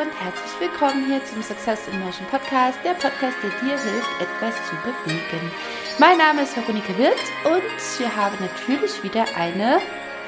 [0.00, 4.54] und herzlich willkommen hier zum Success in Motion Podcast, der Podcast, der dir hilft, etwas
[4.66, 5.50] zu bewegen.
[5.98, 9.78] Mein Name ist Veronika Wirth und wir haben natürlich wieder eine,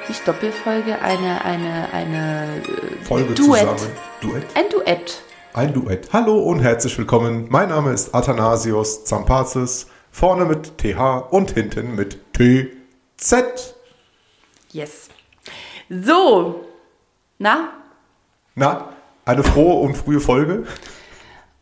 [0.08, 3.60] nicht Doppelfolge, eine, eine, eine äh, Folge Duett.
[3.60, 3.92] zusammen.
[4.20, 4.44] Duett?
[4.54, 5.22] Ein Duett.
[5.54, 6.12] Ein Duett.
[6.12, 7.46] Hallo und herzlich willkommen.
[7.48, 13.74] Mein Name ist Athanasios Zampazis, vorne mit TH und hinten mit TZ.
[14.70, 15.08] Yes.
[15.88, 16.66] So,
[17.38, 17.70] na?
[18.54, 18.92] Na,
[19.24, 20.66] eine frohe und frühe Folge?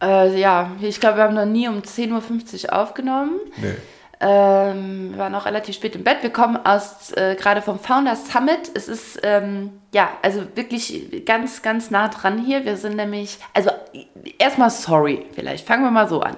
[0.02, 3.38] Äh, ja, ich glaube, wir haben noch nie um 10.50 Uhr aufgenommen.
[3.56, 3.74] Nee.
[4.22, 6.18] Ähm, wir waren auch relativ spät im Bett.
[6.22, 8.70] Wir kommen aus äh, gerade vom Founders Summit.
[8.74, 12.66] Es ist ähm, ja also wirklich ganz, ganz nah dran hier.
[12.66, 13.70] Wir sind nämlich, also
[14.38, 16.36] erstmal sorry, vielleicht fangen wir mal so an.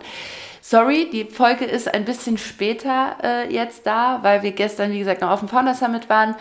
[0.61, 5.21] Sorry, die Folge ist ein bisschen später äh, jetzt da, weil wir gestern, wie gesagt,
[5.21, 6.37] noch auf dem Founders Summit waren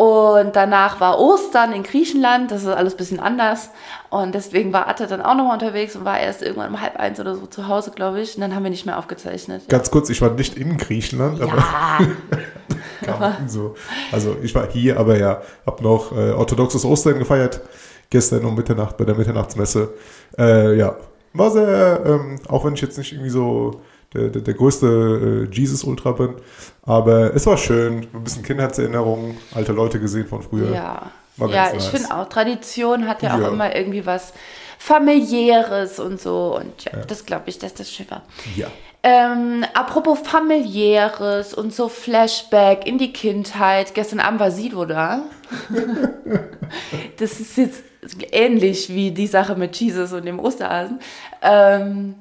[0.00, 3.68] und danach war Ostern in Griechenland, das ist alles ein bisschen anders.
[4.08, 7.20] Und deswegen war Atta dann auch noch unterwegs und war erst irgendwann um halb eins
[7.20, 8.34] oder so zu Hause, glaube ich.
[8.34, 9.68] Und dann haben wir nicht mehr aufgezeichnet.
[9.68, 11.48] Ganz kurz, ich war nicht in Griechenland, ja.
[13.08, 13.74] aber so.
[14.10, 17.60] Also ich war hier, aber ja, habe noch äh, orthodoxes Ostern gefeiert.
[18.08, 19.92] Gestern um Mitternacht bei der Mitternachtsmesse.
[20.38, 20.96] Äh, ja,
[21.34, 23.82] war sehr, ähm, auch wenn ich jetzt nicht irgendwie so
[24.14, 26.34] der, der, der größte äh, Jesus-Ultra bin.
[26.82, 30.72] Aber es war schön, ein bisschen Kindheitserinnerungen, alte Leute gesehen von früher.
[30.72, 31.86] Ja, ja ich nice.
[31.88, 34.32] finde auch, Tradition hat ja, ja, auch immer irgendwie was
[34.78, 36.56] familiäres und so.
[36.56, 37.04] Und ja, ja.
[37.04, 38.22] das glaube ich, dass das schön war.
[38.56, 38.68] Ja.
[39.02, 43.94] Ähm, apropos familiäres und so Flashback in die Kindheit.
[43.94, 45.22] Gestern Abend war Sido da.
[47.18, 47.82] das ist jetzt
[48.30, 51.00] ähnlich wie die Sache mit Jesus und dem Osterhasen.
[51.40, 52.16] Ähm,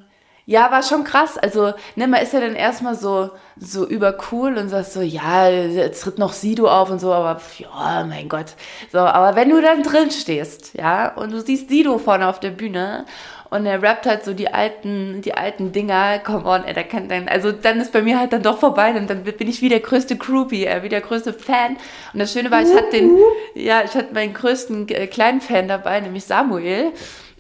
[0.50, 1.38] ja, war schon krass.
[1.38, 6.02] Also, ne, man ist ja dann erstmal so, so übercool und sagt so, ja, jetzt
[6.02, 8.56] tritt noch Sido auf und so, aber ja, mein Gott.
[8.91, 12.50] So, aber wenn du dann drin stehst, ja, und du siehst Sido vorne auf der
[12.50, 13.06] Bühne
[13.51, 17.07] und er rappt halt so die alten, die alten Dinger, come on, ey, da kann
[17.09, 19.69] dann, also dann ist bei mir halt dann doch vorbei und dann bin ich wie
[19.69, 21.78] der größte Groupie, äh, wie der größte Fan.
[22.12, 23.16] Und das Schöne war, ich hatte den,
[23.53, 26.91] ja, ich hatte meinen größten äh, kleinen Fan dabei, nämlich Samuel.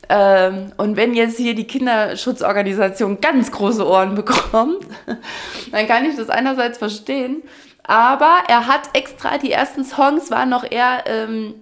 [0.09, 4.85] Ähm, und wenn jetzt hier die Kinderschutzorganisation ganz große Ohren bekommt,
[5.71, 7.43] dann kann ich das einerseits verstehen.
[7.83, 11.55] Aber er hat extra, die ersten Songs waren noch eher ähm,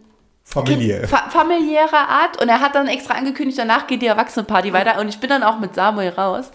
[0.44, 1.06] Familiär.
[1.10, 5.10] Fa familiärer Art und er hat dann extra angekündigt, danach geht die Erwachsenenparty weiter und
[5.10, 6.52] ich bin dann auch mit Samuel raus,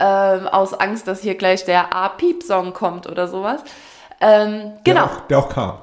[0.00, 3.60] ähm, aus Angst, dass hier gleich der A-Piep-Song kommt oder sowas.
[4.22, 5.02] Ähm, genau.
[5.02, 5.78] Der auch, der auch kam.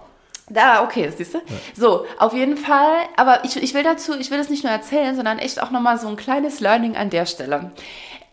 [0.50, 1.38] Da, okay, siehst du?
[1.40, 1.44] Ja.
[1.76, 5.16] So, auf jeden Fall, aber ich, ich will dazu, ich will das nicht nur erzählen,
[5.16, 7.72] sondern echt auch nochmal so ein kleines Learning an der Stelle.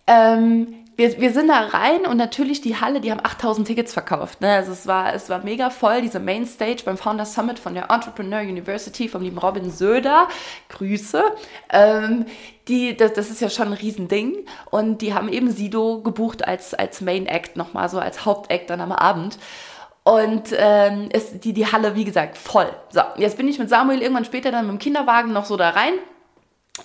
[0.07, 4.43] Ähm, wir, wir sind da rein und natürlich die Halle, die haben 8000 Tickets verkauft.
[4.43, 4.53] Ne?
[4.53, 8.41] Also es war, es war mega voll, diese Mainstage beim Founders Summit von der Entrepreneur
[8.41, 10.29] University vom lieben Robin Söder.
[10.69, 11.25] Grüße.
[11.71, 12.27] Ähm,
[12.69, 14.45] die, das, das ist ja schon ein Riesending.
[14.71, 18.83] Und die haben eben Sido gebucht als, als Main Act nochmal, so als Hauptact dann
[18.83, 19.39] am Abend.
[20.05, 22.69] Und ähm, ist die, die Halle, wie gesagt, voll.
[22.91, 25.71] So, jetzt bin ich mit Samuel irgendwann später dann mit dem Kinderwagen noch so da
[25.71, 25.95] rein.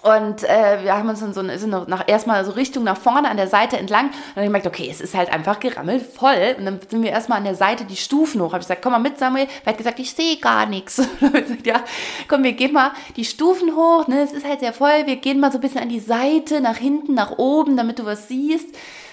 [0.02, 3.38] Und äh, wir haben uns dann so sind nach, erstmal so Richtung nach vorne an
[3.38, 4.08] der Seite entlang.
[4.08, 6.56] Und dann habe ich gemerkt, okay, es ist halt einfach gerammelt voll.
[6.58, 8.48] Und dann sind wir erstmal an der Seite die Stufen hoch.
[8.48, 9.48] Habe ich gesagt, komm mal mit, Samuel.
[9.64, 11.00] Er hat gesagt, ich sehe gar nichts.
[11.00, 11.84] Und dann ich gesagt, ja,
[12.28, 14.08] komm, wir gehen mal die Stufen hoch.
[14.08, 14.22] Ne?
[14.22, 15.06] Es ist halt sehr voll.
[15.06, 18.06] Wir gehen mal so ein bisschen an die Seite, nach hinten, nach oben, damit du
[18.06, 18.68] was siehst.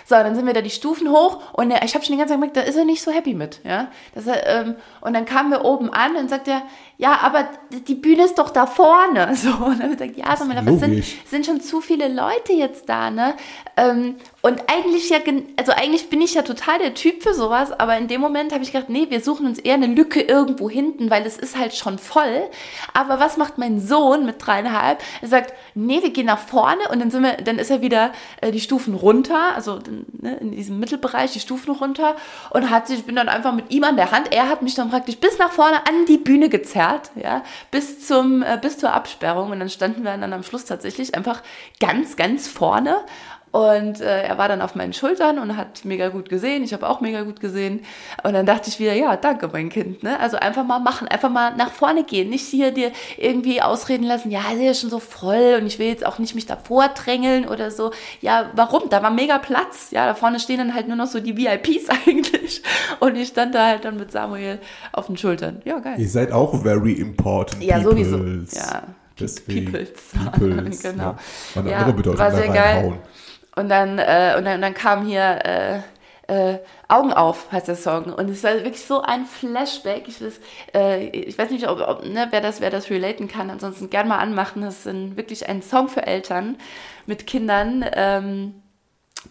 [0.04, 2.34] So, dann sind wir da die Stufen hoch und er, ich habe schon die ganze
[2.34, 3.60] Zeit gemerkt, da ist er nicht so happy mit.
[3.64, 3.88] Ja?
[4.14, 6.62] Das, ähm, und dann kamen wir oben an und sagt er,
[6.96, 7.48] ja, aber
[7.88, 9.34] die Bühne ist doch da vorne.
[9.44, 12.52] So, und dann habe ich gesagt, ja, aber es sind, sind schon zu viele Leute
[12.52, 13.34] jetzt da, ne?
[13.76, 15.18] Ähm, und eigentlich ja,
[15.56, 18.62] also eigentlich bin ich ja total der Typ für sowas, aber in dem Moment habe
[18.62, 21.74] ich gedacht, nee, wir suchen uns eher eine Lücke irgendwo hinten, weil es ist halt
[21.74, 22.42] schon voll.
[22.92, 25.02] Aber was macht mein Sohn mit dreieinhalb?
[25.22, 28.12] Er sagt, nee, wir gehen nach vorne und dann sind wir, dann ist er wieder
[28.42, 29.78] äh, die Stufen runter, also
[30.12, 32.14] ne, in diesem Mittelbereich die Stufen runter
[32.50, 34.74] und hat sich, ich bin dann einfach mit ihm an der Hand, er hat mich
[34.74, 36.83] dann praktisch bis nach vorne an die Bühne gezerrt,
[37.14, 39.50] ja, bis zum, äh, bis zur Absperrung.
[39.50, 41.42] Und dann standen wir dann am Schluss tatsächlich einfach
[41.80, 42.98] ganz, ganz vorne
[43.54, 46.64] und äh, er war dann auf meinen Schultern und hat mega gut gesehen.
[46.64, 47.84] Ich habe auch mega gut gesehen.
[48.24, 50.02] Und dann dachte ich wieder, ja, danke, mein Kind.
[50.02, 50.18] Ne?
[50.18, 52.30] Also einfach mal machen, einfach mal nach vorne gehen.
[52.30, 55.86] Nicht hier dir irgendwie ausreden lassen, ja, ist ja schon so voll und ich will
[55.86, 57.92] jetzt auch nicht mich davor drängeln oder so.
[58.20, 58.90] Ja, warum?
[58.90, 59.92] Da war mega Platz.
[59.92, 62.60] Ja, da vorne stehen dann halt nur noch so die VIPs eigentlich.
[62.98, 64.58] Und ich stand da halt dann mit Samuel
[64.90, 65.62] auf den Schultern.
[65.64, 65.94] Ja, geil.
[66.00, 67.62] Ihr seid auch very important.
[67.62, 68.08] Ja, peoples.
[68.08, 68.58] sowieso.
[68.58, 68.82] Ja.
[69.20, 69.66] Deswegen.
[69.66, 69.90] Peoples.
[70.32, 70.82] Peoples.
[70.82, 71.02] genau.
[71.02, 71.16] Ja.
[71.54, 72.98] Eine andere Bedeutung war sehr geil.
[73.56, 75.80] Und dann, äh, und dann, und dann kam hier, äh,
[76.26, 76.58] äh,
[76.88, 78.06] Augen auf heißt der Song.
[78.14, 80.08] Und es war wirklich so ein Flashback.
[80.08, 80.40] Ich, weiß,
[80.74, 83.50] äh, ich weiß nicht, ob, ob ne, wer, das, wer das relaten kann.
[83.50, 84.62] Ansonsten gerne mal anmachen.
[84.62, 86.56] Das ist wirklich ein Song für Eltern
[87.06, 87.84] mit Kindern.
[87.94, 88.54] Ähm,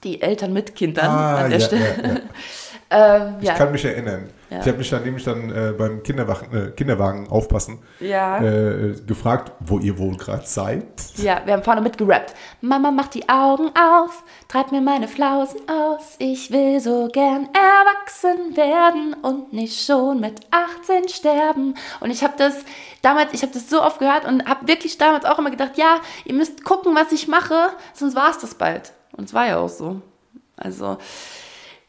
[0.03, 1.95] die Eltern mit Kindern Ah, an der ja, Stelle.
[2.03, 2.19] ja, ja.
[2.93, 3.55] ähm, Ich ja.
[3.55, 4.29] kann mich erinnern.
[4.49, 4.59] Ja.
[4.59, 8.39] Ich habe mich dann nämlich dann äh, beim Kinderwagen, äh, Kinderwagen aufpassen ja.
[8.39, 10.85] äh, gefragt, wo ihr wohl gerade seid.
[11.15, 12.35] Ja, wir haben vorne mitgerappt.
[12.61, 16.17] Mama macht die Augen auf, treibt mir meine Flausen aus.
[16.19, 21.73] Ich will so gern erwachsen werden und nicht schon mit 18 sterben.
[21.99, 22.53] Und ich habe das
[23.01, 25.99] damals, ich habe das so oft gehört und habe wirklich damals auch immer gedacht, ja,
[26.25, 28.93] ihr müsst gucken, was ich mache, sonst war es das bald.
[29.17, 30.01] Und es war ja auch so.
[30.57, 30.97] Also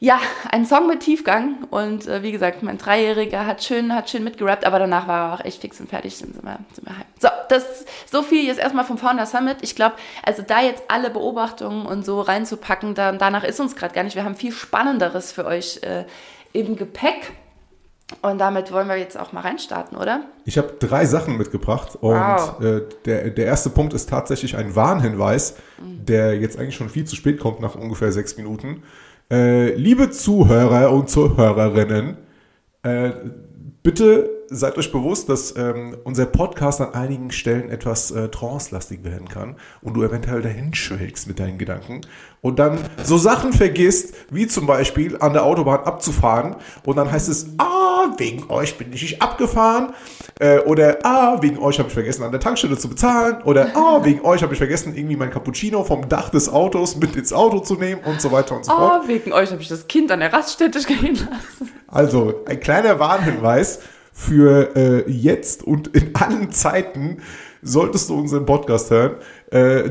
[0.04, 0.20] ja,
[0.50, 4.66] ein Song mit Tiefgang und äh, wie gesagt, mein Dreijähriger hat schön, hat schön mitgerappt,
[4.66, 7.06] aber danach war er auch echt fix und fertig, dann sind wir, sind wir heim.
[7.18, 9.56] So, das, so viel jetzt erstmal vom Founder Summit.
[9.62, 13.94] Ich glaube, also da jetzt alle Beobachtungen und so reinzupacken, da, danach ist uns gerade
[13.94, 14.14] gar nicht.
[14.14, 16.04] Wir haben viel Spannenderes für euch äh,
[16.52, 17.32] im Gepäck
[18.20, 20.26] und damit wollen wir jetzt auch mal reinstarten, oder?
[20.44, 22.60] Ich habe drei Sachen mitgebracht und Wow.
[22.60, 27.16] äh, der, der erste Punkt ist tatsächlich ein Warnhinweis, der jetzt eigentlich schon viel zu
[27.16, 28.82] spät kommt, nach ungefähr sechs Minuten.
[29.30, 32.18] Äh, liebe Zuhörer und Zuhörerinnen,
[32.82, 33.10] äh,
[33.82, 39.26] bitte seid euch bewusst, dass ähm, unser Podcast an einigen Stellen etwas äh, trancelastig werden
[39.26, 42.02] kann und du eventuell dahin schwelgst mit deinen Gedanken
[42.42, 47.30] und dann so Sachen vergisst, wie zum Beispiel an der Autobahn abzufahren und dann heißt
[47.30, 47.83] es, ah,
[48.18, 49.94] wegen euch bin ich nicht abgefahren
[50.40, 54.04] äh, oder ah, wegen euch habe ich vergessen an der Tankstelle zu bezahlen oder ah,
[54.04, 57.60] wegen euch habe ich vergessen irgendwie mein Cappuccino vom Dach des Autos mit ins Auto
[57.60, 59.02] zu nehmen und so weiter und so fort.
[59.04, 61.72] Oh, wegen euch habe ich das Kind an der Raststätte stehen lassen.
[61.88, 63.80] Also ein kleiner Warnhinweis
[64.12, 67.22] für äh, jetzt und in allen Zeiten.
[67.64, 69.16] Solltest du unseren Podcast hören,
[69.50, 69.90] äh,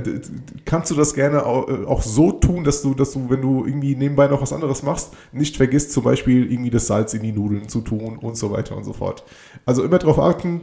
[0.64, 3.66] kannst du das gerne auch, äh, auch so tun, dass du, dass du, wenn du
[3.66, 7.31] irgendwie nebenbei noch was anderes machst, nicht vergisst, zum Beispiel irgendwie das Salz in die
[7.31, 9.24] Nudeln zu tun und so weiter und so fort.
[9.66, 10.62] Also immer darauf achten,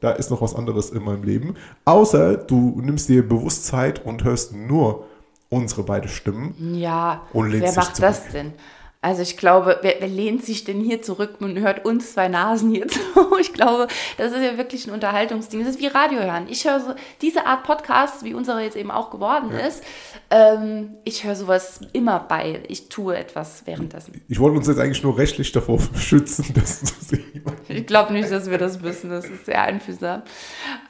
[0.00, 1.54] da ist noch was anderes in meinem Leben.
[1.84, 5.04] Außer du nimmst dir bewusst Zeit und hörst nur
[5.50, 6.54] unsere beiden Stimmen.
[6.74, 8.08] Ja, Und wer macht zurück.
[8.10, 8.52] das denn?
[9.00, 12.74] Also ich glaube, wer, wer lehnt sich denn hier zurück und hört uns zwei Nasen
[12.74, 13.00] hier zu?
[13.38, 13.86] Ich glaube,
[14.16, 15.60] das ist ja wirklich ein Unterhaltungsding.
[15.60, 16.46] Das ist wie Radio hören.
[16.48, 19.84] Ich höre so diese Art Podcast, wie unsere jetzt eben auch geworden ist.
[20.30, 22.60] Ähm, ich höre sowas immer bei.
[22.66, 24.20] Ich tue etwas währenddessen.
[24.28, 28.32] Ich wollte uns jetzt eigentlich nur rechtlich davor schützen, dass das jemand Ich glaube nicht,
[28.32, 29.10] dass wir das wissen.
[29.10, 30.22] Das ist sehr einfühlsam.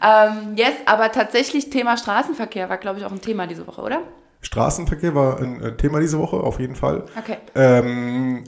[0.03, 4.03] Ähm, yes, aber tatsächlich Thema Straßenverkehr war, glaube ich, auch ein Thema diese Woche, oder?
[4.41, 7.05] Straßenverkehr war ein äh, Thema diese Woche, auf jeden Fall.
[7.19, 7.37] Okay.
[7.55, 8.45] Ähm,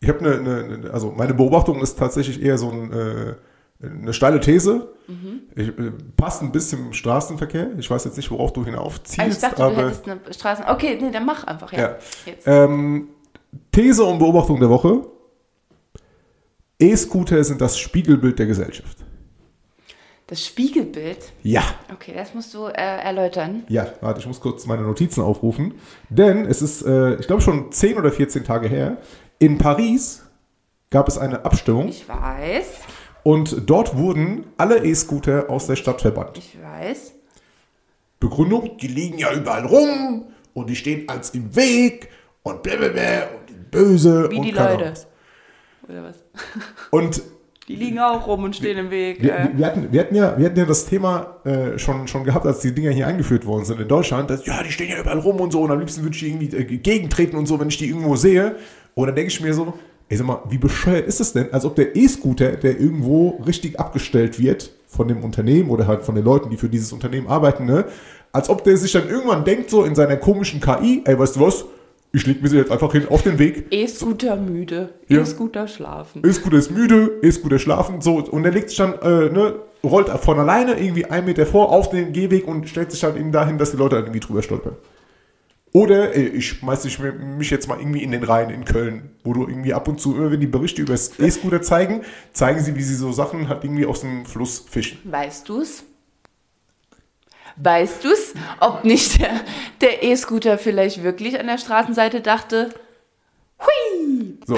[0.00, 3.34] ich habe eine, eine, eine- also meine Beobachtung ist tatsächlich eher so ein, äh,
[3.84, 4.88] eine steile These.
[5.08, 5.40] Mhm.
[5.54, 7.72] Ich, äh, passt ein bisschen im Straßenverkehr.
[7.78, 10.64] Ich weiß jetzt nicht, worauf du hinaufziehst, Also ich dachte, du aber hättest eine Straßen...
[10.68, 11.96] Okay, nee, dann mach einfach, ja.
[12.46, 12.64] Ja.
[12.64, 13.08] Ähm,
[13.70, 15.02] These und Beobachtung der Woche.
[16.78, 19.03] E-Scooter sind das Spiegelbild der Gesellschaft.
[20.34, 21.18] Das Spiegelbild.
[21.44, 21.62] Ja.
[21.92, 23.62] Okay, das musst du äh, erläutern.
[23.68, 25.74] Ja, warte, ich muss kurz meine Notizen aufrufen.
[26.08, 28.96] Denn es ist, äh, ich glaube, schon 10 oder 14 Tage her.
[29.38, 30.24] In Paris
[30.90, 32.66] gab es eine Abstimmung Ich weiß,
[33.22, 36.36] und dort wurden alle E-Scooter aus der Stadt verbannt.
[36.36, 37.12] ich weiß.
[38.18, 42.08] Begründung, die liegen ja überall rum und die stehen als im Weg
[42.42, 44.84] und blablabla und die böse Wie und die Leute.
[44.86, 44.94] Ahnung.
[45.88, 46.16] Oder was?
[46.90, 47.22] Und
[47.68, 49.22] Die liegen auch rum und stehen im Weg.
[49.22, 49.48] wir, äh.
[49.56, 52.60] wir, hatten, wir, hatten ja, wir hatten ja das Thema äh, schon, schon gehabt, als
[52.60, 55.40] die Dinger hier eingeführt worden sind in Deutschland, dass, ja, die stehen ja überall rum
[55.40, 57.78] und so und am liebsten würde ich die irgendwie äh, gegentreten und so, wenn ich
[57.78, 58.56] die irgendwo sehe.
[58.94, 59.72] Und dann denke ich mir so,
[60.08, 63.80] ey, sag mal, wie bescheuert ist es denn, als ob der E-Scooter, der irgendwo richtig
[63.80, 67.64] abgestellt wird von dem Unternehmen oder halt von den Leuten, die für dieses Unternehmen arbeiten,
[67.64, 67.86] ne,
[68.32, 71.40] als ob der sich dann irgendwann denkt, so in seiner komischen KI, ey, weißt du
[71.40, 71.64] was,
[72.14, 75.20] ich leg mir sie jetzt einfach hin auf den Weg, E-Scooter müde, Ja.
[75.20, 76.22] E-Scooter schlafen.
[76.24, 80.38] E-Scooter ist müde, E-Scooter schlafen, so, und er legt sich dann, äh, ne, rollt von
[80.38, 83.72] alleine irgendwie einen Meter vor auf den Gehweg und stellt sich dann eben dahin, dass
[83.72, 84.76] die Leute halt irgendwie drüber stolpern.
[85.72, 89.10] Oder ey, ich schmeiß dich, mir- mich jetzt mal irgendwie in den Rhein in Köln,
[89.24, 92.02] wo du irgendwie ab und zu, immer wenn die Berichte über das E-Scooter zeigen,
[92.32, 94.98] zeigen sie, wie sie so Sachen halt irgendwie aus dem Fluss fischen.
[95.04, 95.82] Weißt du's?
[97.56, 98.34] Weißt du's?
[98.60, 99.20] Ob nicht
[99.80, 102.70] der E-Scooter vielleicht wirklich an der Straßenseite dachte,
[103.60, 104.54] hui, So,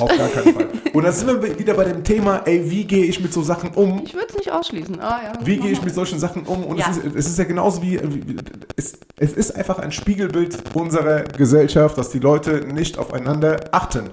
[0.00, 0.68] auf gar keinen Fall.
[0.92, 3.70] Und dann sind wir wieder bei dem Thema, ey, wie gehe ich mit so Sachen
[3.74, 4.02] um?
[4.04, 5.00] ich würde es nicht ausschließen.
[5.00, 6.64] Ah, ja, Wie gehe ich mit solchen Sachen um?
[6.64, 6.86] Und Ja.
[6.90, 8.36] es, ist, es ist ja genauso wie, wie
[8.76, 14.10] es, es ist einfach ein Spiegelbild unserer Gesellschaft, dass die Leute nicht aufeinander achten.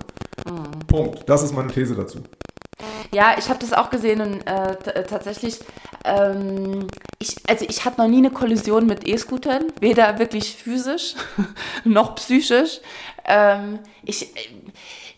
[0.48, 0.88] Mhm.
[0.88, 1.24] Punkt.
[1.28, 2.20] Das ist meine These dazu.
[3.14, 5.60] Ja, ich habe das auch gesehen und äh, äh, tatsächlich,
[6.06, 6.88] ähm,
[7.20, 11.16] ich, also ich hatte noch nie eine Kollision mit E-Scootern, weder wirklich physisch
[11.84, 12.80] noch psychisch.
[13.26, 14.30] Ähm, ich,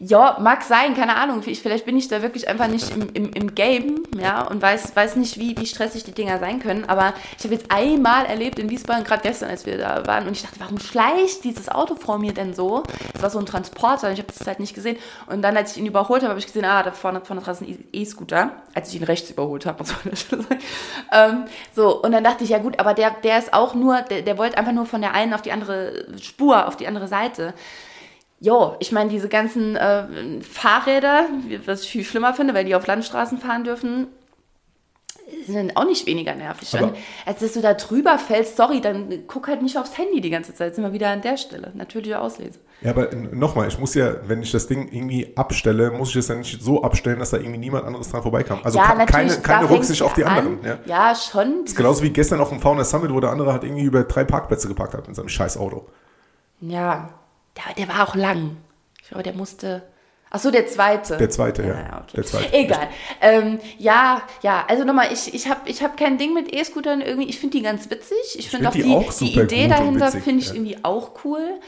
[0.05, 1.41] ja, mag sein, keine Ahnung.
[1.41, 5.15] Vielleicht bin ich da wirklich einfach nicht im, im, im Game, ja, und weiß, weiß
[5.15, 6.85] nicht, wie, wie stressig die Dinger sein können.
[6.89, 10.33] Aber ich habe jetzt einmal erlebt in Wiesbaden, gerade gestern, als wir da waren, und
[10.33, 12.83] ich dachte, warum schleicht dieses Auto vor mir denn so?
[13.13, 14.97] Es war so ein Transporter, ich habe das halt nicht gesehen.
[15.27, 17.53] Und dann, als ich ihn überholt habe, habe ich gesehen, ah, da vorne, vorne dran
[17.53, 20.47] ist ein E-Scooter, als ich ihn rechts überholt habe, muss man sagen.
[21.11, 21.45] Ähm,
[21.75, 24.37] so, und dann dachte ich, ja gut, aber der, der ist auch nur, der, der
[24.37, 27.53] wollte einfach nur von der einen auf die andere Spur, auf die andere Seite.
[28.43, 31.27] Jo, ich meine, diese ganzen äh, Fahrräder,
[31.65, 34.07] was ich viel schlimmer finde, weil die auf Landstraßen fahren dürfen,
[35.47, 36.69] sind auch nicht weniger nervig.
[36.71, 36.91] Dann,
[37.25, 40.53] als dass du da drüber fällst, sorry, dann guck halt nicht aufs Handy die ganze
[40.53, 40.67] Zeit.
[40.67, 41.71] Jetzt sind wir wieder an der Stelle.
[41.73, 42.59] Natürliche Auslese.
[42.81, 46.27] Ja, aber nochmal, ich muss ja, wenn ich das Ding irgendwie abstelle, muss ich es
[46.27, 48.59] ja nicht so abstellen, dass da irgendwie niemand anderes dran vorbeikam.
[48.61, 50.37] Also ja, keine, keine Rücksicht auf die an.
[50.37, 50.59] anderen.
[50.65, 50.79] Ja.
[50.85, 51.61] ja, schon.
[51.61, 54.03] Das ist genauso wie gestern auf dem Fauna Summit, wo der andere halt irgendwie über
[54.03, 55.85] drei Parkplätze geparkt hat in seinem scheiß Auto.
[56.59, 57.09] Ja,
[57.57, 58.57] der, der war auch lang.
[59.01, 59.83] Ich glaube, der musste.
[60.29, 61.17] Ach so, der zweite.
[61.17, 61.79] Der zweite, ja.
[61.79, 62.15] ja okay.
[62.15, 62.53] Der zweite.
[62.53, 62.89] Egal.
[63.21, 67.29] Ähm, ja, ja, also nochmal, ich, ich habe ich hab kein Ding mit E-Scootern irgendwie.
[67.29, 68.17] Ich finde die ganz witzig.
[68.29, 70.55] Ich, Ich finde find auch die auch die Idee dahinter finde ich ja.
[70.55, 71.59] irgendwie auch cool.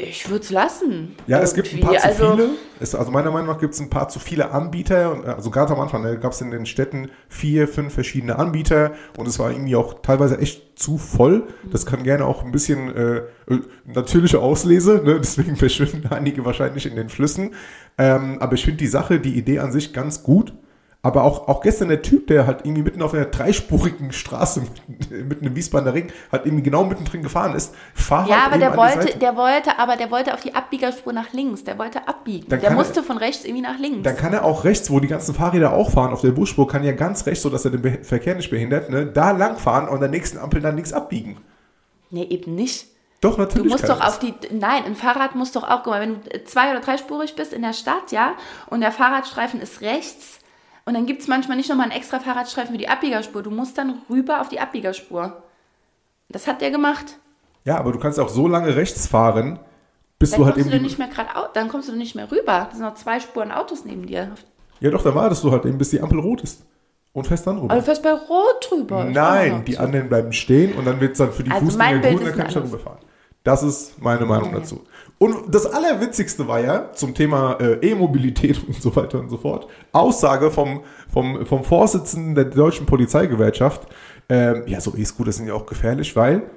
[0.00, 1.16] Ich würde es lassen.
[1.26, 2.50] Ja, es gibt ein paar zu also, viele.
[2.78, 5.24] Es, also meiner Meinung nach gibt es ein paar zu viele Anbieter.
[5.24, 9.26] Äh, Also gerade am Anfang gab es in den Städten vier, fünf verschiedene Anbieter und
[9.26, 11.48] es war irgendwie auch teilweise echt zu voll.
[11.64, 15.14] Das kann gerne auch ein bisschen äh, äh, natürliche Auslese, ne?
[15.18, 17.54] deswegen verschwinden einige wahrscheinlich in den Flüssen.
[17.98, 20.52] Ähm, aber ich finde die Sache, die Idee an sich ganz gut.
[21.00, 25.28] Aber auch, auch gestern der Typ, der halt irgendwie mitten auf einer dreispurigen Straße mitten,
[25.28, 27.72] mitten im Wiesbadener Ring halt irgendwie genau mittendrin gefahren ist.
[27.94, 31.32] Fahr Ja, halt aber der wollte, der wollte, aber der wollte auf die Abbiegerspur nach
[31.32, 31.62] links.
[31.62, 32.48] Der wollte abbiegen.
[32.48, 34.02] Dann der kann er- musste von rechts irgendwie nach links.
[34.02, 36.82] Dann kann er auch rechts, wo die ganzen Fahrräder auch fahren, auf der Busspur, kann
[36.82, 39.94] ja ganz rechts, so dass er den Be Verkehr nicht behindert, ne, da langfahren und
[39.94, 41.36] an der nächsten Ampel dann links abbiegen.
[42.10, 42.86] nee, eben nicht.
[43.20, 43.70] Doch, Du natürlich.
[43.70, 46.44] musst kann doch auf die, nein, ein Fahrrad muss doch auch, guck mal, wenn du
[46.44, 48.32] zwei- oder dreispurig bist in der Stadt, ja,
[48.70, 50.37] und der Fahrradstreifen ist rechts,
[50.88, 53.42] und dann gibt es manchmal nicht nochmal einen extra Fahrradstreifen für die Abbiegerspur.
[53.42, 55.42] Du musst dann rüber auf die Abbiegerspur.
[56.30, 57.18] Das hat der gemacht.
[57.66, 59.58] Ja, aber du kannst auch so lange rechts fahren,
[60.18, 60.70] bis Dann du halt kommst eben.
[60.70, 62.68] du dann nicht mehr gerade, dann kommst du nicht mehr rüber.
[62.70, 64.30] Das sind noch zwei Spuren Autos neben dir.
[64.80, 66.64] ja, doch, da wartest du halt eben, bis die Ampel rot ist.
[67.12, 67.72] Und fährst dann rüber.
[67.72, 69.04] Aber du fährst bei Rot drüber.
[69.04, 72.16] Nein, die anderen bleiben stehen und dann wird es dann für die Also Fußgänger Bild
[72.16, 72.98] grün, dann kann ich da rüberfahren.
[73.44, 74.86] Das ist meine Meinung dazu.
[75.18, 79.68] Und das Allerwitzigste war ja zum Thema äh, E-Mobilität und so weiter und so fort.
[79.92, 80.82] Aussage vom,
[81.12, 83.88] vom, vom Vorsitzenden der deutschen Polizeigewerkschaft.
[84.28, 86.50] Ähm, ja, so E-Scooter sind ja auch gefährlich, weil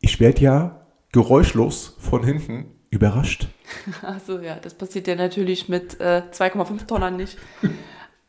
[0.00, 3.48] ich werde ja geräuschlos von hinten überrascht.
[4.02, 7.38] Achso, ja, das passiert ja natürlich mit äh, 2,5 Tonnen nicht.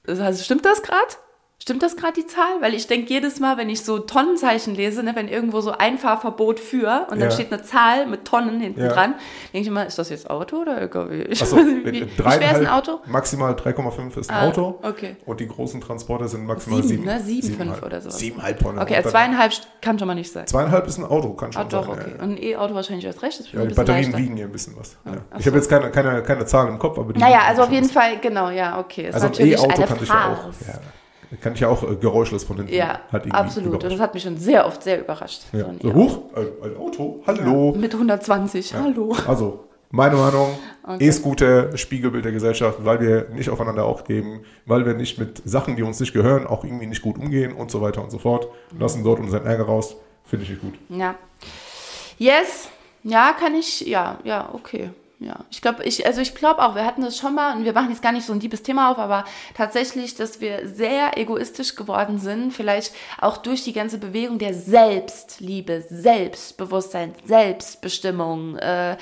[0.03, 1.15] Das stimmt das gerade?
[1.61, 2.59] Stimmt das gerade die Zahl?
[2.59, 6.59] Weil ich denke jedes Mal, wenn ich so Tonnenzeichen lese, ne, wenn irgendwo so Einfahrverbot
[6.59, 7.31] für und dann Ja.
[7.31, 8.87] steht eine Zahl mit Tonnen hinten Ja.
[8.87, 9.13] dran,
[9.53, 11.25] denke ich immer, ist das jetzt Auto oder LKW?
[11.29, 12.99] Ich Achso, weiß nicht, wie, wie schwer ist ein Auto?
[13.05, 14.79] Maximal 3,5 ist ein Ah, Auto.
[14.81, 15.17] okay.
[15.27, 17.05] Und die großen Transporter sind maximal Sieben, 7.
[17.05, 17.19] ne?
[17.21, 18.17] Sieben, fünf oder sowas.
[18.17, 18.79] 7,5 Tonnen.
[18.79, 20.47] Okay, dann- zweieinhalb kann schon mal nicht sein.
[20.47, 21.91] Zweieinhalb ist ein Auto, kann schon Ah, doch, sein.
[21.93, 22.09] okay.
[22.11, 22.23] Ja, ja.
[22.23, 23.39] Und ein E-Auto wahrscheinlich erst recht.
[23.53, 24.17] Ja, ein die Batterien leichter.
[24.17, 24.97] wiegen hier ein bisschen was.
[25.37, 25.51] Ich so.
[25.51, 27.91] habe jetzt keine, keine, keine Zahlen im Kopf, aber die Naja, also auf jeden was.
[27.91, 29.09] Fall, genau, ja, okay.
[29.09, 31.00] Ist Also ein natürlich E-Auto eine kann ich ja auch.
[31.31, 33.83] Ja, kann ich ja auch äh, geräuschlos von hinten Ja, halt absolut.
[33.83, 35.41] Und das hat mich schon sehr oft sehr überrascht.
[35.53, 35.65] Ja.
[35.81, 37.73] So huch, ein, ein Auto, hallo.
[37.75, 39.15] Mit 120, hallo.
[39.27, 41.07] Also, meine Meinung, Okay.
[41.07, 45.75] E-Scooter, Spiegelbild der Gesellschaft, weil wir nicht aufeinander Acht geben, weil wir nicht mit Sachen,
[45.75, 48.47] die uns nicht gehören, auch irgendwie nicht gut umgehen und so weiter und so fort.
[48.77, 49.95] Lassen dort unseren Ärger raus,
[50.25, 50.73] finde ich nicht gut.
[50.89, 51.15] Ja.
[52.17, 52.69] Yes.
[53.03, 54.89] Ja, kann ich, ja, ja, okay.
[55.23, 57.73] Ja, ich glaube, ich, also ich glaube auch, wir hatten das schon mal und wir
[57.73, 59.23] machen jetzt gar nicht so ein liebes Thema auf, aber
[59.53, 65.83] tatsächlich, dass wir sehr egoistisch geworden sind, vielleicht auch durch die ganze Bewegung der Selbstliebe,
[65.87, 68.97] Selbstbewusstsein, Selbstbestimmung, äh,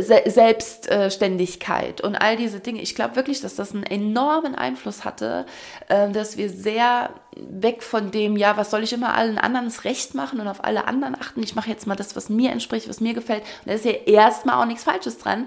[0.00, 2.80] Se Selbstständigkeit und all diese Dinge.
[2.80, 5.44] Ich glaube wirklich, dass das einen enormen Einfluss hatte,
[5.88, 9.84] äh, dass wir sehr weg von dem, ja, was soll ich immer allen anderen das
[9.84, 11.42] Recht machen und auf alle anderen achten.
[11.42, 13.42] Ich mache jetzt mal das, was mir entspricht, was mir gefällt.
[13.42, 15.46] Und da ist ja erstmal auch nichts Falsches dran.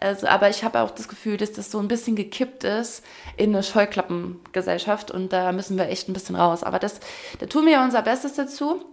[0.00, 3.04] Also, aber ich habe auch das Gefühl, dass das so ein bisschen gekippt ist
[3.36, 6.62] in eine Scheuklappengesellschaft und da müssen wir echt ein bisschen raus.
[6.62, 7.00] Aber das,
[7.38, 8.84] da tun wir ja unser Bestes dazu.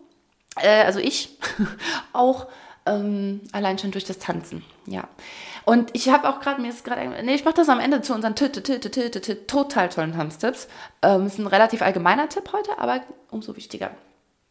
[0.55, 1.37] Äh, also ich
[2.13, 2.47] auch
[2.85, 5.07] ähm, allein schon durch das Tanzen, ja.
[5.65, 8.13] Und ich habe auch gerade, mir ist gerade, nee, ich mache das am Ende zu
[8.13, 10.67] unseren total tollen Tanztipps.
[11.01, 13.91] Ähm, ist ein relativ allgemeiner Tipp heute, aber umso wichtiger.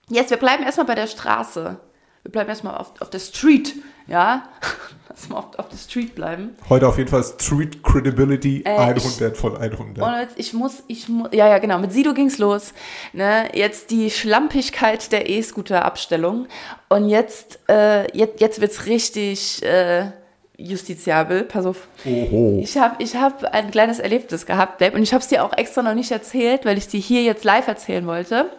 [0.08, 1.78] Jetzt, wir bleiben erstmal bei der Straße.
[2.22, 3.74] wir bleiben erstmal auf, auf der Street,
[4.06, 4.48] ja.
[5.08, 6.56] Lass mal auf, auf der Street bleiben.
[6.68, 10.04] Heute auf jeden Fall Street Credibility Äh, 100 von 100.
[10.04, 12.72] Und jetzt, ich muss, ich muss, ja, ja, genau, mit Sido ging's los.
[13.12, 13.48] Ne?
[13.52, 16.46] Jetzt die Schlampigkeit der E-Scooter-Abstellung.
[16.88, 20.12] Und jetzt, äh, jetzt, jetzt wird's richtig äh,
[20.60, 21.44] justiziabel.
[21.44, 21.88] Pass auf.
[22.04, 22.58] Oho.
[22.62, 25.56] Ich habe ich hab ein kleines Erlebnis gehabt, Babe, und ich habe es dir auch
[25.56, 28.50] extra noch nicht erzählt, weil ich dir hier jetzt live erzählen wollte,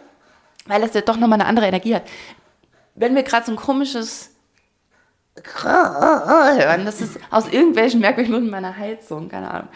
[0.65, 2.03] weil es ja doch nochmal eine andere Energie hat.
[2.95, 4.31] Wenn wir gerade so ein komisches
[5.63, 9.69] hören, das ist aus irgendwelchen merkwürdigen Gründen meiner Heizung, keine Ahnung.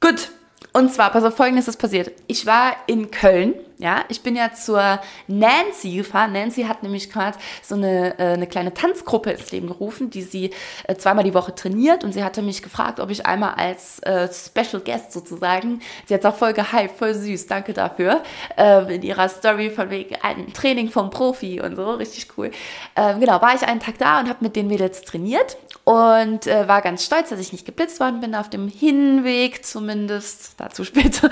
[0.00, 0.30] Gut,
[0.72, 2.12] und zwar, pass auf, folgendes ist passiert.
[2.26, 6.32] Ich war in Köln, ja, ich bin ja zur Nancy gefahren.
[6.32, 10.50] Nancy hat nämlich gerade so eine, äh, eine kleine Tanzgruppe ins Leben gerufen, die sie
[10.86, 14.28] äh, zweimal die Woche trainiert und sie hatte mich gefragt, ob ich einmal als äh,
[14.32, 18.22] Special Guest sozusagen, sie hat auch voll gehypt, voll süß, danke dafür,
[18.56, 22.52] äh, in ihrer Story von wegen ein Training vom Profi und so, richtig cool.
[22.94, 26.80] Ähm, genau, war ich einen Tag da und habe mit den Mädels trainiert und war
[26.80, 31.28] ganz stolz, dass ich nicht geblitzt worden bin auf dem Hinweg zumindest, dazu später.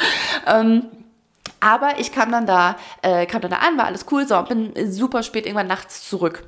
[1.63, 4.49] aber ich kam dann da, äh, kam dann da an, war alles cool, so, und
[4.49, 6.45] bin super spät irgendwann nachts zurück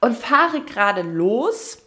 [0.00, 1.78] und fahre gerade los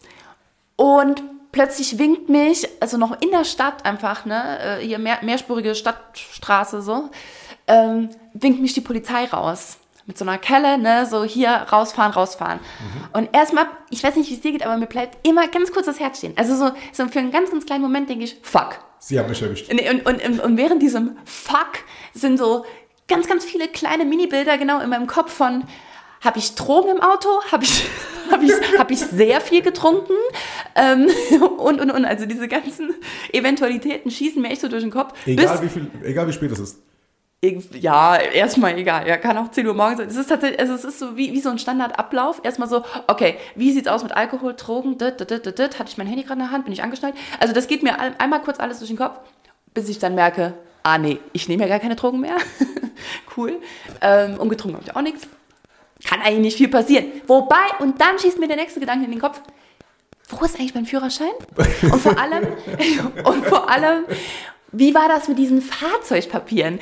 [0.76, 5.76] und plötzlich winkt mich, also noch in der Stadt einfach, ne, äh, hier mehr, mehrspurige
[5.76, 7.10] Stadtstraße so,
[7.68, 9.78] ähm, winkt mich die Polizei raus.
[10.08, 12.60] Mit so einer Kelle, ne, so hier rausfahren, rausfahren.
[13.14, 15.88] Und erstmal, ich weiß nicht, wie es dir geht, aber mir bleibt immer ganz kurz
[15.88, 16.34] das Herz stehen.
[16.36, 18.80] Also so, so für einen ganz, ganz kleinen Moment denke ich, fuck.
[19.08, 19.72] Sie haben mich erwischt.
[19.72, 21.84] Und, und, und, und während diesem Fuck
[22.16, 22.66] sind so
[23.08, 25.64] ganz, ganz viele kleine Mini-Bilder genau in meinem Kopf von,
[26.22, 27.30] habe ich Drogen im Auto?
[27.52, 27.86] Habe ich,
[28.32, 30.14] hab ich, hab ich sehr viel getrunken?
[30.74, 31.08] Ähm,
[31.60, 32.04] und, und, und.
[32.04, 32.96] Also diese ganzen
[33.32, 35.14] Eventualitäten schießen mir echt so durch den Kopf.
[35.28, 36.82] Egal wie, viel, egal wie spät es ist.
[37.74, 39.08] Ja, erstmal egal.
[39.08, 40.08] Ja, kann auch 10 Uhr morgens sein.
[40.08, 42.42] Es ist tatsächlich, also es ist so wie, wie so ein Standardablauf.
[42.44, 44.98] Erstmal so, okay, wie sieht's aus mit Alkohol, Drogen?
[44.98, 45.80] Dit, dit, dit, dit.
[45.80, 46.66] Hatte ich mein Handy gerade in der Hand?
[46.66, 47.16] Bin ich angeschnallt?
[47.40, 49.20] Also das geht mir einmal kurz alles durch den Kopf,
[49.74, 52.38] bis ich dann merke, ah nee, ich nehme ja gar keine Drogen mehr.
[53.38, 53.60] cool.
[54.02, 55.28] Ähm, und getrunken habe ich auch nichts.
[56.04, 57.06] Kann eigentlich nicht viel passieren.
[57.26, 59.42] Wobei, und dann schießt mir der nächste Gedanke in den Kopf,
[60.30, 61.32] wo ist eigentlich mein Führerschein?
[61.84, 62.48] Und vor allem,
[63.24, 64.06] und vor allem,
[64.78, 66.80] wie war das mit diesen Fahrzeugpapieren?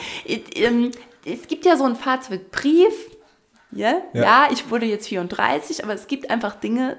[0.55, 0.91] Ähm,
[1.25, 2.93] Es gibt ja so einen Fahrzeugbrief.
[3.75, 4.01] Ja?
[4.13, 4.21] Ja.
[4.21, 6.97] ja, ich wurde jetzt 34, aber es gibt einfach Dinge,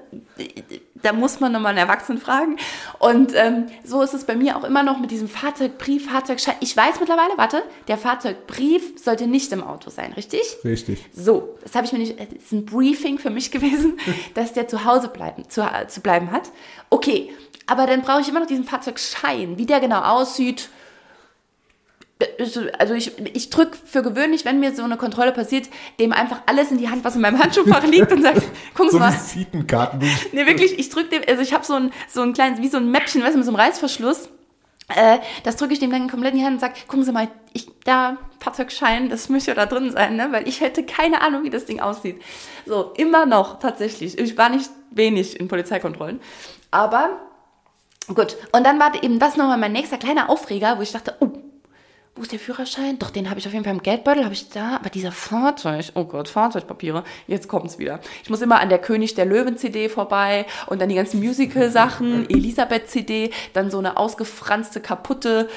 [0.95, 2.57] da muss man nochmal einen Erwachsenen fragen.
[2.99, 6.55] Und ähm, so ist es bei mir auch immer noch mit diesem Fahrzeugbrief, Fahrzeugschein.
[6.59, 10.41] Ich weiß mittlerweile, warte, der Fahrzeugbrief sollte nicht im Auto sein, richtig?
[10.65, 11.05] Richtig.
[11.13, 13.97] So, das habe ich mir nicht, das ist ein Briefing für mich gewesen,
[14.33, 16.51] dass der zu Hause bleiben, zu, zu bleiben hat.
[16.89, 17.31] Okay,
[17.67, 20.69] aber dann brauche ich immer noch diesen Fahrzeugschein, wie der genau aussieht.
[22.79, 25.67] Also ich, ich drücke für gewöhnlich, wenn mir so eine Kontrolle passiert,
[25.99, 28.41] dem einfach alles in die Hand, was in meinem Handschuhfach liegt und sage,
[28.73, 29.11] gucken Sie So mal.
[29.11, 29.99] Visitenkarten.
[30.31, 32.77] Nee, wirklich, ich drücke dem, also ich habe so ein, so ein kleines, wie so
[32.77, 34.29] ein Mäppchen, weißt du, mit so einem Reißverschluss.
[34.87, 37.27] Äh, das drücke ich dem dann komplett in die Hand und sage, gucken Sie mal,
[37.51, 40.27] ich, da, Fahrzeugschein, das müsste ja da drin sein, ne?
[40.31, 42.21] weil ich hätte keine Ahnung, wie das Ding aussieht.
[42.65, 44.17] So, immer noch, tatsächlich.
[44.17, 46.21] Ich war nicht wenig in Polizeikontrollen.
[46.71, 47.09] Aber,
[48.07, 48.37] gut.
[48.51, 51.29] Und dann war eben das nochmal mein nächster kleiner Aufreger, wo ich dachte, oh,
[52.15, 52.97] wo ist der Führerschein?
[52.97, 54.77] Doch, den habe ich auf jeden Fall im Geldbeutel, habe ich da.
[54.77, 57.99] Aber dieser Fahrzeug, oh Gott, Fahrzeugpapiere, jetzt kommt's wieder.
[58.23, 63.31] Ich muss immer an der König der Löwen-CD vorbei und dann die ganzen Musical-Sachen, Elisabeth-CD,
[63.51, 65.49] dann so eine ausgefranste, kaputte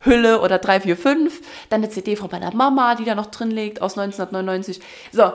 [0.00, 3.96] Hülle oder 345, dann eine CD von meiner Mama, die da noch drin liegt, aus
[3.96, 4.80] 1999.
[5.12, 5.32] So,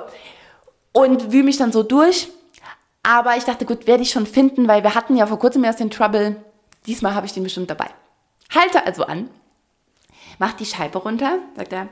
[0.91, 2.27] und wühle mich dann so durch.
[3.03, 5.79] Aber ich dachte, gut, werde ich schon finden, weil wir hatten ja vor kurzem erst
[5.79, 6.35] den Trouble.
[6.85, 7.87] Diesmal habe ich den bestimmt dabei.
[8.53, 9.29] Halte also an,
[10.39, 11.87] macht die Scheibe runter, sagt er,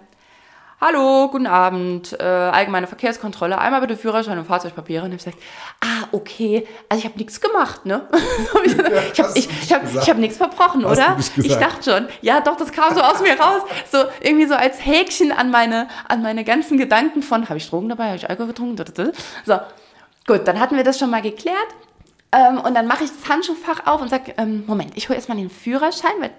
[0.81, 5.05] Hallo, guten Abend, äh, allgemeine Verkehrskontrolle, einmal bitte Führerschein und Fahrzeugpapiere.
[5.05, 5.43] Und ich habe gesagt,
[5.79, 8.08] ah, okay, also ich habe nichts gemacht, ne?
[8.65, 11.17] Ich habe ich, ich hab, ich hab nichts verbrochen, Hast oder?
[11.38, 14.86] Ich dachte schon, ja doch, das kam so aus mir raus, so irgendwie so als
[14.86, 18.47] Häkchen an meine, an meine ganzen Gedanken von, habe ich Drogen dabei, habe ich Alkohol
[18.47, 18.75] getrunken?
[19.45, 19.60] So,
[20.27, 21.55] gut, dann hatten wir das schon mal geklärt.
[22.34, 25.38] Ähm, und dann mache ich das Handschuhfach auf und sage, ähm, Moment, ich hole erstmal
[25.38, 26.31] den Führerschein, weil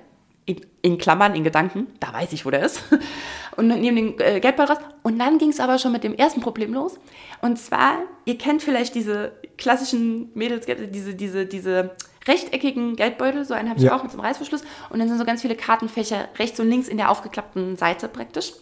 [0.82, 2.82] in, Klammern, in Gedanken, da weiß ich, wo der ist.
[3.56, 4.84] Und nehme den äh, Geldbeutel raus.
[5.02, 6.98] Und dann ging es aber schon mit dem ersten Problem los.
[7.40, 11.90] Und zwar, ihr kennt vielleicht diese klassischen Mädels, diese, diese, diese
[12.26, 13.96] rechteckigen Geldbeutel, so einen habe ich Ja.
[13.96, 14.62] auch mit so einem Reißverschluss.
[14.90, 18.52] Und dann sind so ganz viele Kartenfächer rechts und links in der aufgeklappten Seite praktisch.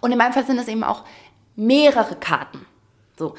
[0.00, 1.04] Und in meinem Fall sind es eben auch
[1.56, 2.66] mehrere Karten.
[3.18, 3.34] So.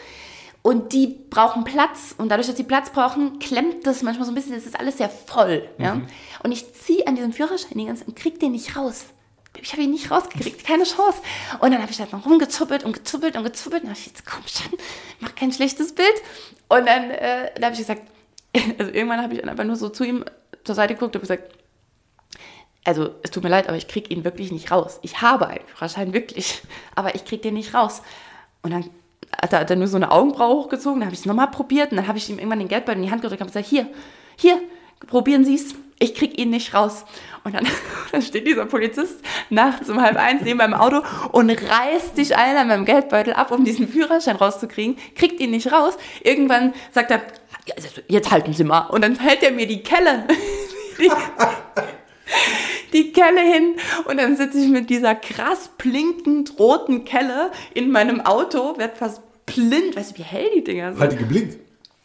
[0.62, 2.14] Und die brauchen Platz.
[2.18, 4.54] Und dadurch, dass die Platz brauchen, klemmt das manchmal so ein bisschen.
[4.54, 5.68] Das ist alles sehr voll.
[5.78, 6.02] Ja?
[6.44, 9.06] Und ich ziehe an diesem Führerschein die ganze und krieg den nicht raus.
[9.62, 11.22] ich habe ihn nicht rausgekriegt, keine Chance.
[11.60, 13.84] Und dann habe ich halt noch rumgezuppelt und gezuppelt und gezuppelt.
[13.84, 14.78] Und dann habe ich jetzt, komm schon,
[15.22, 16.14] mach kein schlechtes Bild.
[16.68, 18.04] Und dann, äh, dann habe ich gesagt,
[18.78, 20.26] also irgendwann habe ich einfach nur so zu ihm
[20.66, 21.54] zur Seite geguckt und gesagt,
[22.84, 25.00] also es tut mir leid, aber ich kriege ihn wirklich nicht raus.
[25.04, 26.62] Ich habe einen Führerschein, wirklich,
[26.96, 28.02] aber ich kriege den nicht raus.
[28.62, 28.90] Und dann
[29.42, 31.92] hat er, hat er nur so eine Augenbraue hochgezogen, dann habe ich es nochmal probiert
[31.92, 33.88] und dann habe ich ihm irgendwann den Geldbeutel in die Hand gedrückt und gesagt, hier,
[34.36, 34.60] hier,
[35.08, 37.06] probieren Sie es, ich kriege ihn nicht raus.
[37.44, 37.68] Und dann,
[38.12, 42.58] dann, steht dieser Polizist nachts um halb eins neben meinem Auto und reißt sich ein
[42.58, 45.98] an meinem Geldbeutel ab, um diesen Führerschein rauszukriegen, kriegt ihn nicht raus.
[46.24, 47.22] Irgendwann sagt er,
[48.08, 48.88] jetzt halten Sie mal.
[48.88, 50.26] Und dann hält er mir die Kelle.
[51.00, 51.10] Die
[53.30, 58.78] Kelle hin und dann sitze ich mit dieser krass blinkend roten Kelle in meinem Auto,
[58.78, 59.96] werd fast blind.
[59.96, 61.02] Weißt du, wie hell die Dinger sind?
[61.02, 61.58] Hat die geblinkt?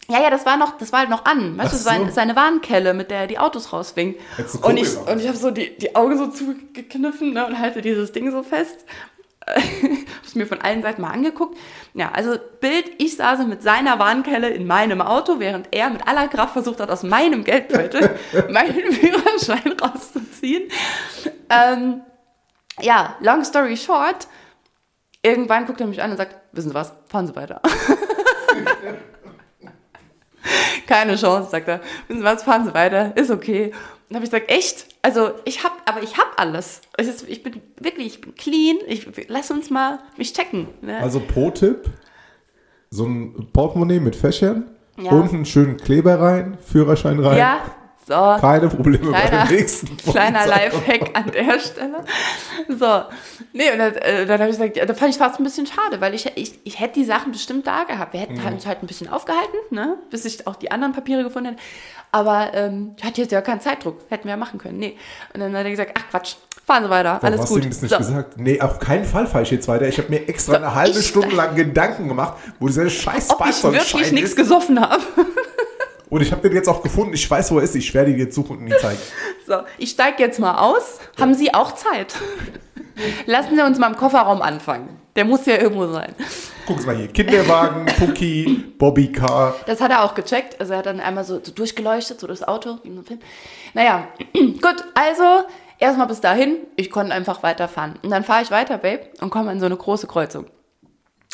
[0.08, 1.56] Ja, ja, das war noch, das war halt noch an.
[1.56, 1.84] Weißt du, so.
[1.84, 4.16] seine, seine Warnkelle, mit der er die Autos rausfing.
[4.60, 8.12] Und ich, und ich habe so die, die Augen so zugekniffen ne, und halte dieses
[8.12, 8.84] Ding so fest.
[10.18, 11.56] hab's mir von allen Seiten mal angeguckt.
[11.92, 16.28] Ja, also Bild, ich saß mit seiner Warnkelle in meinem Auto, während er mit aller
[16.28, 18.18] Kraft versucht hat, aus meinem Geldbeutel
[18.50, 20.70] meinen Führerschein rauszuziehen.
[21.50, 22.02] Ähm,
[22.80, 24.26] ja, long story short,
[25.22, 27.60] irgendwann guckt er mich an und sagt, wissen Sie was, fahren Sie weiter.
[30.86, 31.80] Keine Chance, sagt er.
[32.08, 33.72] Wissen Sie was, fahren Sie weiter, ist okay.
[34.08, 34.93] Und habe ich gesagt, echt?
[35.04, 36.80] Also ich habe, aber ich habe alles.
[36.96, 38.78] Es ist, ich bin wirklich, ich bin clean.
[38.86, 40.68] Ich, lass uns mal mich checken.
[40.80, 40.98] Ne?
[40.98, 41.90] Also Pro-Tipp,
[42.88, 45.10] so ein Portemonnaie mit Fächern, Ja.
[45.12, 47.60] unten einen schönen Kleber rein, Führerschein rein, ja,
[48.06, 48.14] so.
[48.40, 50.46] keine Probleme bei Kleiner, der nächsten kleiner.
[50.46, 52.04] Lifehack an der Stelle.
[52.68, 53.02] So.
[53.52, 55.66] Nee, und dann, äh, dann habe ich gesagt, ja, da fand ich fast ein bisschen
[55.66, 58.12] schade, weil ich, ich, ich hätte die Sachen bestimmt da gehabt.
[58.12, 61.50] Wir hätten uns halt ein bisschen aufgehalten, ne, bis ich auch die anderen Papiere gefunden
[61.50, 61.60] hätte.
[62.12, 63.98] Aber ähm, ich hatte jetzt ja keinen Zeitdruck.
[64.08, 64.78] Hätten wir ja machen können.
[64.78, 64.96] Nee.
[65.32, 67.62] Und dann hat er gesagt, ach Quatsch, fahren Sie weiter, Warum alles hast gut.
[67.62, 67.98] du ihm das nicht so.
[67.98, 68.36] gesagt?
[68.38, 69.88] Nee, auf keinen Fall fahre ich jetzt weiter.
[69.88, 73.44] Ich habe mir extra So, eine halbe Stunde lang Gedanken gemacht, wo dieser scheiß Ob
[73.48, 75.02] ich wirklich nichts gesoffen habe.
[76.10, 77.14] Und ich habe den jetzt auch gefunden.
[77.14, 77.74] Ich weiß, wo er ist.
[77.74, 78.98] Ich werde ihn jetzt suchen und ihn zeigen.
[79.46, 81.00] So, ich steige jetzt mal aus.
[81.20, 82.14] Haben Sie auch Zeit?
[83.26, 84.88] Lassen Sie uns mal im Kofferraum anfangen.
[85.16, 86.14] Der muss ja irgendwo sein.
[86.66, 87.08] Gucken Sie mal hier.
[87.08, 89.54] Kinderwagen, Pucki, Bobbycar.
[89.66, 90.58] Das hat er auch gecheckt.
[90.60, 92.78] Also er hat dann einmal so, so durchgeleuchtet, so das Auto.
[93.74, 95.46] Naja, gut, also
[95.78, 96.58] erstmal bis dahin.
[96.76, 97.94] Ich konnte einfach weiterfahren.
[98.02, 100.46] Und dann fahre ich weiter, Babe, und komme in so eine große Kreuzung.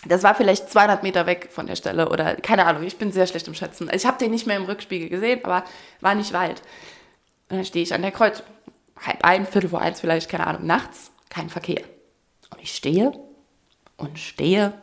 [0.07, 3.27] Das war vielleicht 200 Meter weg von der Stelle oder keine Ahnung, ich bin sehr
[3.27, 3.91] schlecht im Schätzen.
[3.93, 5.65] Ich habe den nicht mehr im Rückspiegel gesehen, aber
[6.01, 6.63] war nicht weit.
[7.51, 8.47] Und dann stehe ich an der Kreuzung.
[9.05, 11.83] Halb ein, Viertel vor eins vielleicht, keine Ahnung, nachts, kein Verkehr.
[12.51, 13.13] Und ich stehe
[13.97, 14.75] und stehe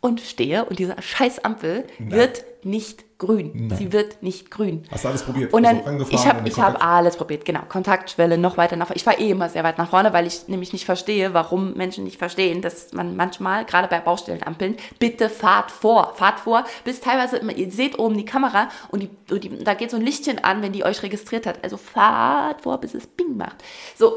[0.00, 3.72] und stehe und diese scheiß Ampel wird nicht grün.
[3.76, 4.84] Sie wird nicht grün.
[4.90, 5.52] Hast du alles probiert?
[5.52, 7.60] Und dann, Also ich habe hab alles probiert, genau.
[7.68, 8.96] Kontaktschwelle noch weiter nach vorne.
[8.96, 12.04] Ich war eh immer sehr weit nach vorne, weil ich nämlich nicht verstehe, warum Menschen
[12.04, 17.36] nicht verstehen, dass man manchmal, gerade bei Baustellenampeln, bitte fahrt vor, fahrt vor, bis teilweise,
[17.36, 20.42] immer, ihr seht oben die Kamera und, die, und die, da geht so ein Lichtchen
[20.42, 21.62] an, wenn die euch registriert hat.
[21.62, 23.56] Also fahrt vor, bis es Bing macht.
[23.96, 24.16] So,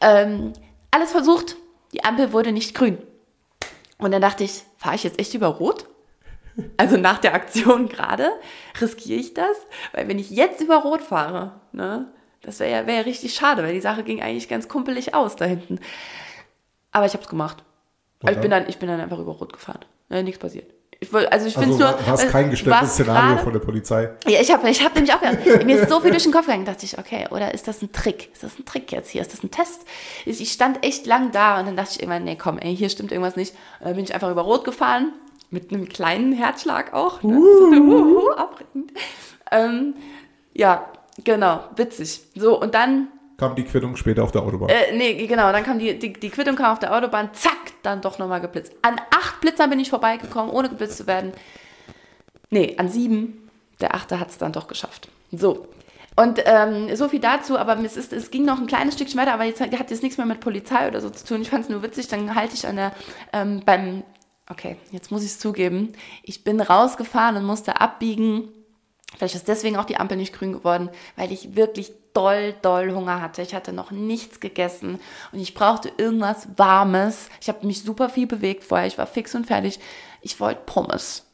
[0.00, 0.52] ähm,
[0.90, 1.56] alles versucht,
[1.92, 2.98] die Ampel wurde nicht grün.
[3.98, 5.86] Und dann dachte ich, fahre ich jetzt echt über Rot?
[6.76, 8.28] Also nach der Aktion gerade
[8.80, 9.56] riskiere ich das,
[9.92, 12.06] weil wenn ich jetzt über Rot fahre, ne,
[12.42, 15.34] das wäre ja, wär ja richtig schade, weil die Sache ging eigentlich ganz kumpelig aus
[15.36, 15.80] da hinten.
[16.92, 17.64] Aber ich habe es gemacht.
[18.28, 19.80] Ich bin dann, ich bin dann einfach über Rot gefahren.
[20.08, 20.70] Ja, nichts passiert.
[21.00, 23.60] Ich wollt, also ich Also finde war, es äh, kein gestelltes Szenario gerade- von der
[23.60, 24.10] Polizei.
[24.26, 26.46] ja, ich habe ich hab nämlich auch gedacht, mir ist so viel durch den Kopf
[26.46, 28.32] gegangen, dachte ich, okay, oder ist das ein Trick?
[28.32, 29.20] Ist das ein Trick jetzt hier?
[29.20, 29.82] Ist das ein Test?
[30.24, 33.12] Ich stand echt lang da und dann dachte ich irgendwann, nee, komm, ey, hier stimmt
[33.12, 33.54] irgendwas nicht.
[33.80, 35.12] Dann bin ich einfach über Rot gefahren,
[35.54, 37.22] mit einem kleinen Herzschlag auch.
[37.22, 37.40] Ne?
[37.40, 38.20] So, uh.
[39.50, 39.94] Ähm,
[40.52, 40.86] ja,
[41.22, 42.20] genau, witzig.
[42.34, 44.68] So, und dann Kam die Quittung später auf der Autobahn.
[44.68, 48.00] äh, nee, genau, dann kam die, die, die Quittung kam auf der Autobahn, zack, dann
[48.00, 48.72] doch nochmal geblitzt.
[48.82, 51.32] An acht Blitzern bin ich vorbeigekommen, ohne geblitzt zu werden.
[52.50, 53.48] Nee, an sieben.
[53.80, 55.08] Der achte hat es dann doch geschafft.
[55.32, 55.66] So.
[56.16, 59.34] Und ähm, so viel dazu, aber es, ist, es ging noch ein kleines Stückchen weiter,
[59.34, 61.42] aber jetzt hat hat jetzt nichts mehr mit Polizei oder so zu tun.
[61.42, 62.92] Ich fand es nur witzig, dann halte ich an der,
[63.32, 64.04] ähm, beim,
[64.48, 68.48] okay, jetzt muss ich es zugeben, ich bin rausgefahren und musste abbiegen.
[69.16, 73.20] Vielleicht ist deswegen auch die Ampel nicht grün geworden, weil ich wirklich doll, doll Hunger
[73.20, 73.42] hatte.
[73.42, 74.98] Ich hatte noch nichts gegessen
[75.32, 77.28] und ich brauchte irgendwas Warmes.
[77.40, 78.86] Ich habe mich super viel bewegt vorher.
[78.86, 79.78] Ich war fix und fertig.
[80.20, 81.26] Ich wollte Pommes.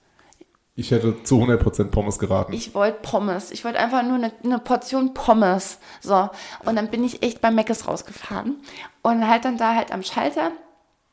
[0.74, 2.52] Ich hätte zu 100% Pommes geraten.
[2.52, 3.50] Ich wollte Pommes.
[3.50, 5.78] Ich wollte einfach nur eine, eine Portion Pommes.
[6.00, 6.30] So.
[6.64, 8.56] Und dann bin ich echt bei Meckes rausgefahren.
[9.02, 10.52] Und halt dann da halt am Schalter.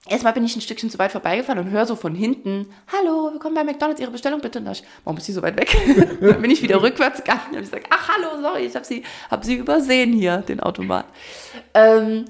[0.09, 3.55] Erstmal bin ich ein Stückchen zu weit vorbeigefahren und höre so von hinten, hallo, willkommen
[3.55, 4.59] bei McDonalds, Ihre Bestellung bitte.
[4.59, 5.75] Und ich, warum ist sie so weit weg?
[6.21, 9.03] dann bin ich wieder rückwärts gegangen und habe gesagt, ach hallo, sorry, ich habe sie,
[9.29, 11.05] hab sie übersehen hier, den Automat.
[11.73, 12.25] Ähm,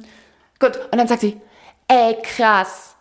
[0.59, 1.39] Gut, und dann sagt sie,
[1.87, 2.95] ey, krass.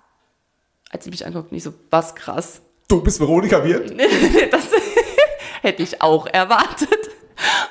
[0.91, 2.61] Als sie mich anguckt, nicht so, was krass.
[2.89, 3.91] Du bist Veronika Wirt?
[4.53, 4.69] das
[5.63, 7.11] hätte ich auch erwartet.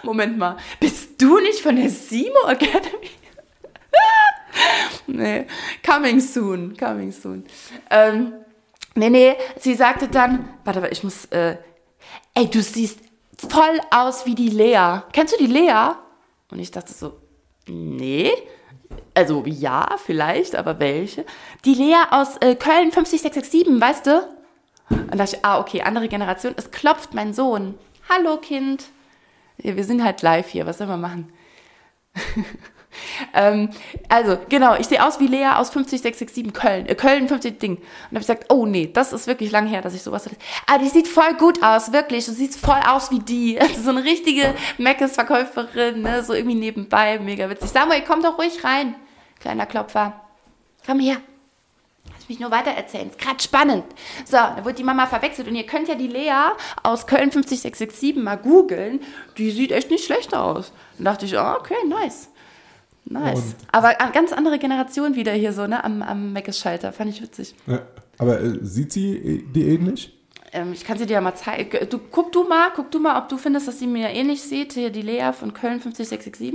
[0.04, 3.10] Moment mal, bist du nicht von der Simo Academy?
[5.08, 5.46] nee,
[5.86, 7.46] coming soon, coming soon.
[7.90, 8.34] Ähm,
[8.96, 11.58] nee, nee, sie sagte dann, warte, warte, ich muss, äh,
[12.34, 13.00] ey, du siehst
[13.38, 15.02] voll aus wie die Lea.
[15.12, 15.92] Kennst du die Lea?
[16.52, 17.20] Und ich dachte so,
[17.68, 18.32] nee.
[19.14, 21.26] Also ja, vielleicht, aber welche?
[21.64, 24.36] Die Lea aus äh, Köln 50667, weißt du?
[24.90, 26.54] Und dachte ich, ah, okay, andere Generation.
[26.58, 27.76] Es klopft mein Sohn.
[28.10, 28.86] Hallo, Kind.
[29.58, 31.34] Ja, wir sind halt live hier, was soll man machen?
[33.34, 33.70] ähm,
[34.10, 36.86] also, genau, ich sehe aus wie Lea aus 50667 Köln.
[36.88, 37.76] Äh, Köln 50 Ding.
[37.76, 40.38] Und habe ich gesagt, oh nee, das ist wirklich lang her, dass ich sowas hatte.
[40.68, 42.26] Aber die sieht voll gut aus, wirklich.
[42.26, 43.60] Du siehst voll aus wie die.
[43.66, 46.24] Also so eine richtige Meckes-Verkäuferin, ne?
[46.24, 47.72] so irgendwie nebenbei, mega witzig.
[47.72, 48.96] Samuel, komm doch ruhig rein,
[49.40, 50.22] kleiner Klopfer.
[50.86, 51.18] Komm her.
[52.14, 53.10] Lass mich nur weiter erzählen.
[53.10, 53.84] Ist gerade spannend.
[54.26, 56.52] So, da wurde die Mama verwechselt und ihr könnt ja die Lea
[56.84, 59.02] aus Köln 50667 mal googeln.
[59.38, 60.72] Die sieht echt nicht schlecht aus.
[60.98, 62.30] Dann dachte ich, oh, okay, nice.
[63.06, 63.38] Nice.
[63.38, 66.92] Und aber ganz andere Generation wieder hier so, ne, am, am Meckes-Schalter.
[66.92, 67.56] Fand ich witzig.
[67.68, 67.82] Ja,
[68.18, 70.12] aber äh, sieht sie äh, die ähnlich?
[70.52, 71.88] Ähm, ich kann sie dir ja mal zeigen.
[71.90, 74.74] Du, guck du mal, guck du mal, ob du findest, dass sie mir ähnlich sieht.
[74.74, 76.54] Hier die Lea von Köln 50667.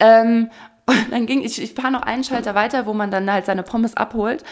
[0.00, 0.50] Ähm,
[0.86, 3.62] und dann ging ich, ich fahre noch einen Schalter weiter, wo man dann halt seine
[3.62, 4.42] Pommes abholt.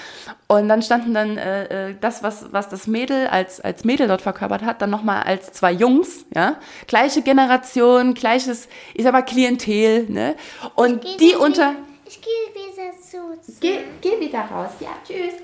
[0.47, 4.23] Und dann standen dann äh, äh, das, was, was das Mädel als, als Mädel dort
[4.23, 6.57] verkörpert hat, dann nochmal als zwei Jungs, ja.
[6.87, 10.37] Gleiche Generation, gleiches, ich sag mal, Klientel, ne?
[10.77, 11.75] Und die unter.
[12.07, 13.59] Ich gehe wieder zu.
[13.61, 15.35] Geh, geh wieder raus, ja, tschüss.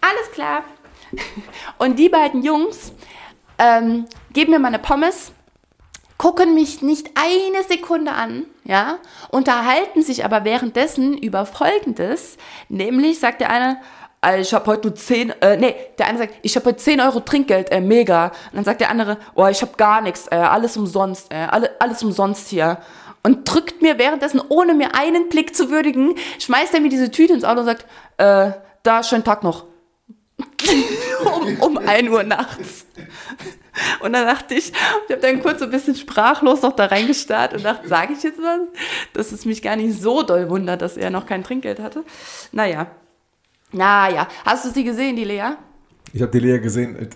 [0.00, 0.64] Alles klar.
[1.78, 2.92] Und die beiden Jungs
[3.58, 5.32] ähm, geben mir meine Pommes
[6.20, 8.98] gucken mich nicht eine Sekunde an, ja,
[9.30, 12.36] unterhalten sich aber währenddessen über Folgendes,
[12.68, 13.78] nämlich sagt der eine,
[14.38, 17.20] ich habe heute nur 10, äh, nee, der eine sagt, ich habe heute 10 Euro
[17.20, 18.26] Trinkgeld, äh, mega.
[18.26, 21.70] Und dann sagt der andere, oh, ich habe gar nichts, äh, alles umsonst, äh, alle,
[21.80, 22.76] alles umsonst hier.
[23.22, 27.32] Und drückt mir währenddessen, ohne mir einen Blick zu würdigen, schmeißt er mir diese Tüte
[27.32, 27.86] ins Auto und sagt,
[28.18, 28.50] äh,
[28.82, 29.64] da, schönen Tag noch.
[31.24, 32.84] um, um 1 Uhr nachts.
[34.00, 37.54] Und dann dachte ich, ich habe dann kurz so ein bisschen sprachlos noch da reingestarrt
[37.54, 38.60] und dachte, sage ich jetzt was?
[39.12, 42.04] Dass es mich gar nicht so doll wundert, dass er noch kein Trinkgeld hatte.
[42.52, 42.90] Naja.
[43.72, 44.28] Naja.
[44.44, 45.52] Hast du sie gesehen, die Lea?
[46.12, 46.96] Ich habe die Lea gesehen.
[46.96, 47.08] Äh,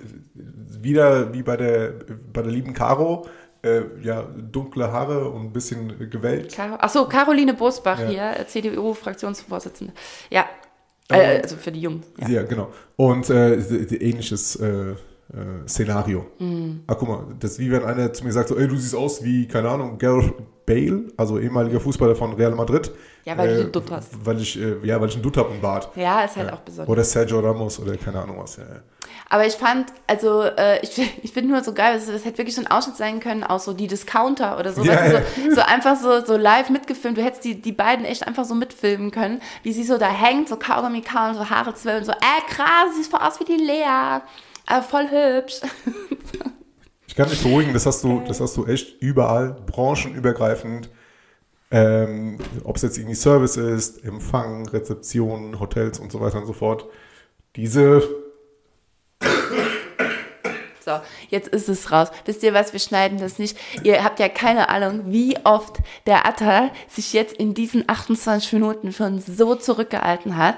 [0.81, 1.94] wieder wie bei der,
[2.33, 3.27] bei der lieben Caro.
[3.62, 6.59] Äh, ja, dunkle Haare und ein bisschen gewellt.
[6.59, 8.35] Achso, Caroline Bosbach ja.
[8.35, 9.94] hier, CDU-Fraktionsvorsitzende.
[10.29, 10.44] Ja,
[11.09, 12.03] äh, also für die Jungen.
[12.18, 12.70] Ja, ja genau.
[12.96, 14.94] Und äh, ähnliches äh,
[15.32, 16.26] äh, Szenario.
[16.38, 16.82] Mhm.
[16.87, 18.94] Ah, guck mal, das ist wie wenn einer zu mir sagt, so, ey, du siehst
[18.94, 20.34] aus wie, keine Ahnung, Gareth
[20.66, 22.90] Bale, also ehemaliger Fußballer von Real Madrid.
[23.24, 24.08] Ja, weil äh, du einen Dutt hast.
[24.24, 25.90] Weil ich, äh, ja, weil ich einen Dutt habe und Bart.
[25.96, 26.90] Ja, ist halt auch besonders.
[26.90, 28.56] Oder Sergio Ramos oder keine Ahnung was.
[28.56, 28.64] Ja,
[29.28, 32.54] Aber ich fand, also äh, ich, ich finde nur so geil, das, das hätte wirklich
[32.54, 34.82] so ein Ausschnitt sein können, auch so die Discounter oder so.
[34.82, 35.22] Ja, ja.
[35.48, 37.18] So, so, einfach so, so live mitgefilmt.
[37.18, 40.48] Du hättest die, die beiden echt einfach so mitfilmen können, wie sie so da hängt,
[40.48, 44.20] so Kaugummi kauen, so Haare zwölf, so, äh, krass, siehst voll aus wie die Lea.
[44.66, 45.61] Aber voll hübsch.
[47.07, 50.90] Ich kann dich beruhigen, das hast du, das hast du echt überall, branchenübergreifend.
[51.70, 56.53] Ähm, Ob es jetzt irgendwie Service ist, Empfang, Rezeption, Hotels und so weiter und so
[56.53, 56.87] fort.
[57.55, 58.03] Diese
[60.85, 62.09] so, jetzt ist es raus.
[62.27, 63.57] Wisst ihr was, wir schneiden das nicht.
[63.83, 68.92] Ihr habt ja keine Ahnung, wie oft der Atta sich jetzt in diesen 28 Minuten
[68.92, 70.57] schon so zurückgehalten hat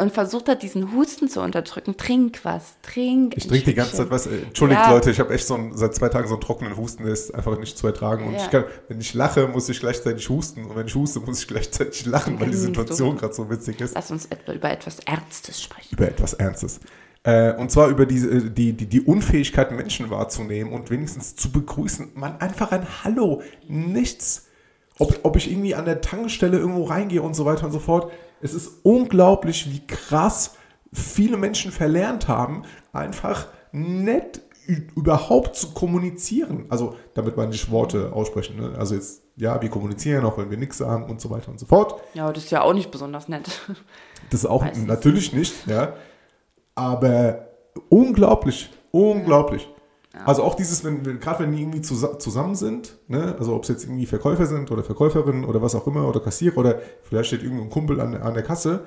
[0.00, 1.96] und versucht hat, diesen Husten zu unterdrücken.
[1.96, 3.36] Trink was, trink.
[3.36, 4.26] Ich trinke die ganze Zeit was.
[4.26, 4.90] Entschuldigt ja.
[4.90, 7.34] Leute, ich habe echt so einen, seit zwei Tagen so einen trockenen Husten, der ist
[7.34, 8.26] einfach nicht zu ertragen.
[8.26, 8.44] Und ja.
[8.44, 10.64] ich kann, wenn ich lache, muss ich gleichzeitig husten.
[10.64, 13.94] Und wenn ich huste, muss ich gleichzeitig lachen, weil die Situation gerade so witzig ist.
[13.94, 15.88] Lass uns etwa über etwas Ernstes sprechen.
[15.92, 16.80] Über etwas Ernstes.
[17.26, 21.50] Äh, und zwar über diese, äh, die, die, die Unfähigkeit, Menschen wahrzunehmen und wenigstens zu
[21.50, 22.12] begrüßen.
[22.14, 24.46] Man einfach ein Hallo, nichts.
[24.98, 28.12] Ob, ob ich irgendwie an der Tankstelle irgendwo reingehe und so weiter und so fort.
[28.40, 30.54] Es ist unglaublich, wie krass
[30.92, 32.62] viele Menschen verlernt haben,
[32.92, 34.42] einfach nett
[34.94, 36.66] überhaupt zu kommunizieren.
[36.68, 38.56] Also, damit man nicht Worte aussprechen.
[38.56, 38.74] Ne?
[38.78, 41.66] Also jetzt, ja, wir kommunizieren, auch wenn wir nichts sagen und so weiter und so
[41.66, 42.00] fort.
[42.14, 43.62] Ja, das ist ja auch nicht besonders nett.
[44.30, 44.88] Das ist auch Meistens.
[44.88, 45.94] natürlich nicht, ja
[46.76, 47.48] aber
[47.88, 49.68] unglaublich, unglaublich.
[50.14, 50.24] Ja.
[50.24, 53.68] Also auch dieses, wenn, wenn gerade wenn die irgendwie zusammen sind, ne, also ob es
[53.68, 57.42] jetzt irgendwie Verkäufer sind oder Verkäuferinnen oder was auch immer oder Kassierer oder vielleicht steht
[57.42, 58.84] irgendein Kumpel an, an der Kasse,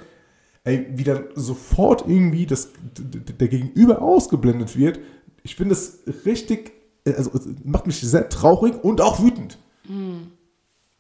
[0.63, 4.99] ey, wie dann sofort irgendwie das, der Gegenüber ausgeblendet wird.
[5.43, 6.71] Ich finde das richtig,
[7.05, 7.31] also
[7.63, 9.57] macht mich sehr traurig und auch wütend.
[9.87, 10.31] Mhm.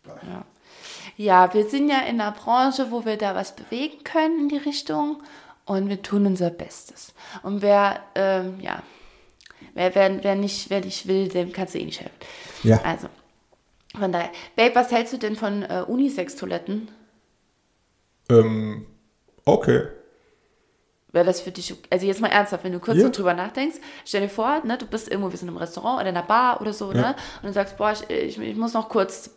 [0.05, 0.45] Ja.
[1.17, 4.57] Ja, wir sind ja in einer Branche, wo wir da was bewegen können in die
[4.57, 5.21] Richtung
[5.69, 7.13] und wir tun unser Bestes.
[7.43, 8.81] Und wer, ähm, ja,
[9.75, 12.15] wer, wer, wer, nicht, wer nicht will, dem kannst du eh nicht helfen.
[12.63, 12.81] Ja.
[12.81, 13.07] Also,
[13.97, 14.31] von daher.
[14.55, 16.89] Babe, was hältst du denn von äh, Unisex-Toiletten?
[18.29, 18.87] Ähm,
[19.45, 19.87] okay.
[21.11, 24.21] Wäre das für dich, also jetzt mal ernsthaft, wenn du kurz so drüber nachdenkst, stell
[24.21, 26.73] dir vor, ne, du bist irgendwo, wir sind im Restaurant oder in einer Bar oder
[26.73, 27.01] so, Ja.
[27.01, 29.35] ne, und du sagst, boah, ich, ich, ich muss noch kurz,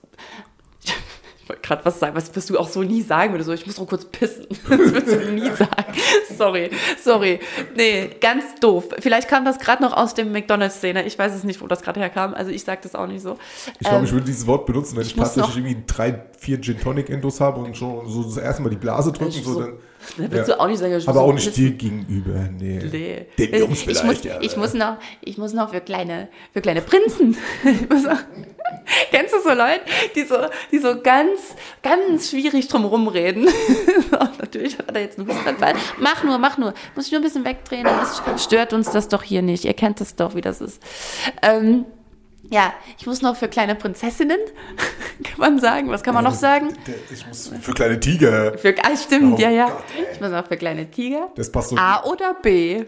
[1.43, 3.67] ich wollte gerade was sagen, was wirst du auch so nie sagen oder so, ich
[3.67, 4.47] muss noch kurz pissen.
[4.69, 5.93] Das würdest du nie sagen.
[6.37, 6.71] Sorry,
[7.03, 7.41] sorry.
[7.77, 8.85] Nee, ganz doof.
[9.01, 12.01] Vielleicht kam das gerade noch aus dem McDonalds-Szene, ich weiß es nicht, wo das gerade
[12.01, 13.37] herkam, also ich sag das auch nicht so.
[13.75, 16.61] Ich glaube, Ähm, ich würde dieses Wort benutzen, wenn ich, ich tatsächlich irgendwie drei, vier
[16.61, 19.33] Gin Tonic Endos habe und schon so das erste Mal die Blase drücken.
[19.33, 19.73] So, so- dann,
[20.17, 20.55] dann willst ja.
[20.55, 22.49] du auch nicht sagen, ich Aber auch nicht dir gegenüber.
[22.59, 22.81] Nee.
[22.91, 23.27] Nee.
[23.39, 24.05] Den Jungs ich, vielleicht.
[24.05, 24.41] muss, ja.
[24.41, 27.37] ich, muss noch, ich muss noch für kleine, für kleine Prinzen.
[27.65, 28.19] Ich noch,
[29.11, 29.81] kennst du so Leute,
[30.15, 30.37] die so,
[30.71, 33.49] die so ganz, ganz schwierig drum rumreden?
[34.11, 35.75] So, Natürlich hat er jetzt einen Hustenanfall.
[35.99, 36.75] Mach nur, mach nur.
[36.95, 39.65] Muss ich nur ein bisschen wegdrehen, ist- stört uns das doch hier nicht.
[39.65, 40.83] Ihr kennt das doch, wie das ist.
[41.43, 41.85] Ähm,
[42.53, 44.39] ja, ich muss noch für kleine Prinzessinnen,
[45.25, 45.89] kann man sagen.
[45.91, 46.69] Was kann man noch sagen?
[46.87, 48.57] Der- Ich muss für kleine Tiger.
[48.59, 49.67] Für, ah, stimmt, Oh ja, ja.
[49.67, 51.31] Gott, ich muss noch für kleine Tiger.
[51.35, 51.77] Das passt so.
[51.77, 52.85] A oder B?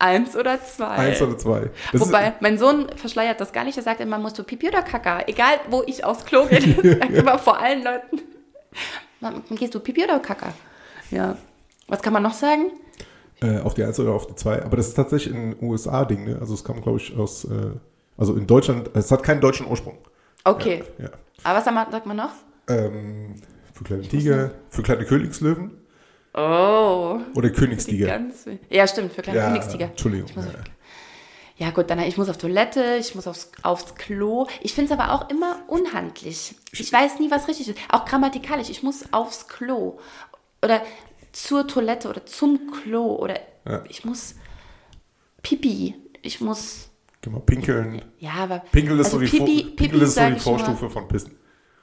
[0.00, 0.86] Eins oder zwei?
[0.94, 1.70] Eins oder zwei.
[1.90, 3.76] Das Wobei, mein Sohn verschleiert das gar nicht.
[3.76, 5.22] Er sagt immer, musst du Pipi oder Kaka?
[5.26, 6.60] Egal, wo ich aufs Klo gehe,
[7.00, 8.20] sagt immer vor allen Leuten,
[9.20, 10.52] "Mama, gehst du Pipi oder Kaka?
[11.10, 11.36] Ja.
[11.88, 12.70] Was kann man noch sagen?
[13.42, 14.62] Äh, auf die Eins oder auf die zwei.
[14.62, 16.24] Aber das ist tatsächlich ein USA-Ding.
[16.26, 16.38] Ne?
[16.40, 17.44] Also es kam, glaube ich, aus.
[17.44, 17.70] Äh,
[18.18, 18.90] also in Deutschland.
[18.94, 19.96] Es hat keinen deutschen Ursprung.
[20.44, 20.84] Okay.
[20.98, 21.08] Ja.
[21.44, 22.32] Aber was sagt man- noch?
[22.68, 23.36] Ähm,
[23.72, 25.70] für kleine Tiger, für kleine Königslöwen
[26.34, 27.18] Oh.
[27.34, 28.20] oder Königstiger.
[28.68, 29.86] ja, stimmt, für kleine Ja, Königstiger.
[29.86, 30.28] Entschuldigung.
[30.36, 30.52] Auf, Ja.
[31.66, 34.46] ja gut, dann ich muss auf Toilette, ich muss aufs, aufs Klo.
[34.60, 36.54] Ich finde es aber auch immer unhandlich.
[36.72, 37.78] Ich weiß nie, was richtig ist.
[37.88, 38.68] Auch grammatikalisch.
[38.68, 39.98] Ich muss aufs Klo.
[40.62, 40.82] Oder
[41.32, 43.14] zur Toilette oder zum Klo.
[43.16, 43.82] Oder Ja.
[43.88, 44.34] ich muss
[45.42, 45.94] Pipi.
[46.22, 46.87] Ich muss.
[47.20, 48.02] Geh mal pinkeln.
[48.18, 48.60] Ja, aber.
[48.72, 51.36] Pinkeln ist also so die, Pipi, Vor Pipi ist so die ich Vorstufe von Pissen.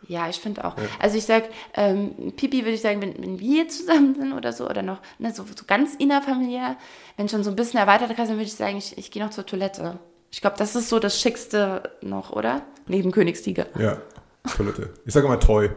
[0.07, 0.75] Ja, ich finde auch.
[0.99, 4.69] Also ich sag, ähm, Pipi würde ich sagen, wenn, wenn wir zusammen sind oder so,
[4.69, 6.77] oder noch ne, so, so ganz innerfamiliär,
[7.17, 9.31] wenn schon so ein bisschen erweiterter Kreis, dann würde ich sagen, ich, ich gehe noch
[9.31, 9.99] zur Toilette.
[10.31, 12.61] Ich glaube, das ist so das Schickste noch, oder?
[12.87, 13.67] Neben Königstiger.
[13.79, 14.01] Ja,
[14.55, 14.93] Toilette.
[15.05, 15.71] Ich sage immer Toy.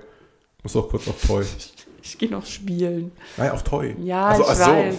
[0.62, 1.44] Muss auch kurz auf Toy.
[2.00, 3.12] Ich gehe noch spielen.
[3.36, 3.94] Nein, auf Toy.
[4.02, 4.70] Ja, also, ich ach so.
[4.70, 4.96] weiß.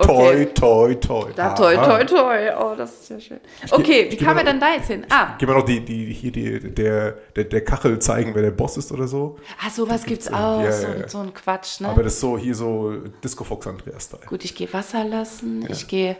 [0.00, 0.46] Okay.
[0.54, 1.32] Toy, Toy.
[1.34, 2.36] Da, Ah, toi, toi, toi.
[2.60, 3.40] Oh, das ist ja schön.
[3.70, 5.06] Okay, ich wie kamen wir noch- denn da jetzt hin?
[5.10, 8.50] Ah, Gib mal noch die, die, hier die, der, der, der Kachel zeigen, wer der
[8.52, 9.38] Boss ist oder so.
[9.64, 10.62] ah sowas gibt's gibt's, auch.
[10.62, 11.08] ja, so, ja, ja.
[11.08, 11.88] so ein Quatsch, ne?
[11.88, 14.22] Aber das ist so hier so Disco Fox Andreas-Style.
[14.26, 15.66] Gut, ich gehe Wasser lassen.
[15.68, 16.16] Ich gehe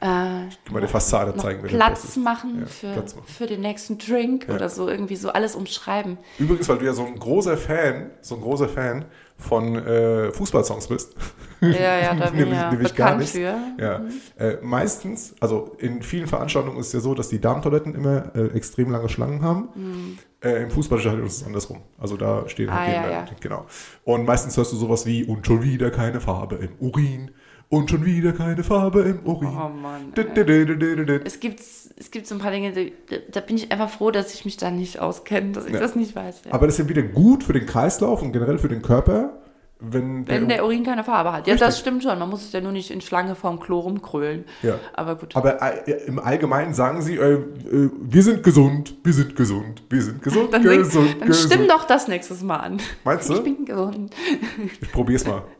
[0.00, 3.26] äh, Gib mal die Fassade zeigen, Platz machen, Ja, für, Platz machen.
[3.28, 4.54] für den nächsten Drink Ja.
[4.56, 6.18] oder so, irgendwie so alles umschreiben.
[6.38, 9.04] Übrigens, weil du ja so ein großer Fan, so ein großer Fan
[9.36, 11.14] von äh, Fußballsongs bist.
[11.60, 13.30] Ja, ja, da bin ich Nämlich- ja nämlich gar nicht.
[13.32, 13.54] für.
[13.78, 14.02] Ja,
[14.38, 18.46] äh, meistens, also in vielen Veranstaltungen ist es ja so, dass die Damentoiletten immer äh,
[18.56, 20.18] extrem lange Schlangen haben.
[20.42, 21.78] Äh, Im Fußballstadion ist es andersrum.
[21.98, 22.72] Also da stehen Mhm.
[22.72, 23.26] Ah, halt ja, ja.
[23.40, 23.66] genau.
[24.04, 27.30] Und meistens hörst du sowas wie und schon wieder keine Farbe im Urin
[27.74, 29.48] und schon wieder keine Farbe im Urin.
[29.48, 30.12] Oh Mann.
[31.24, 32.72] Es gibt, es gibt so ein paar Dinge,
[33.32, 35.80] da bin ich einfach froh, dass ich mich da nicht auskenne, dass ich Ja.
[35.80, 36.42] das nicht weiß.
[36.46, 36.52] Ja.
[36.54, 39.40] Aber das ist ja wieder gut für den Kreislauf und generell für den Körper,
[39.80, 41.46] wenn, Wenn der Urin keine Farbe hat.
[41.46, 41.68] Ja, Richtig.
[41.68, 42.18] das stimmt schon.
[42.18, 44.44] Man muss es ja nur nicht in Schlange vorm Klo rumkrölen.
[44.62, 44.78] Ja.
[44.94, 45.36] Aber gut.
[45.36, 50.00] Aber äh, im Allgemeinen sagen sie, äh, äh, wir sind gesund, wir sind gesund, wir
[50.00, 51.52] sind gesund, dann gesund, dann gesund.
[51.52, 52.78] stimm doch das nächstes Mal an.
[53.04, 53.42] Meinst Ich du?
[53.42, 54.14] bin gesund.
[54.80, 55.42] Ich probier's mal.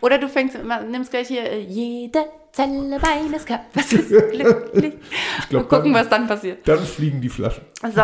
[0.00, 4.94] Oder du fängst immer, nimmst gleich hier, äh, jede Zelle meines Körpers ist glücklich.
[5.48, 6.66] glaub, Mal gucken, dann- was dann passiert.
[6.66, 7.64] Dann fliegen die Flaschen.
[7.94, 8.02] So,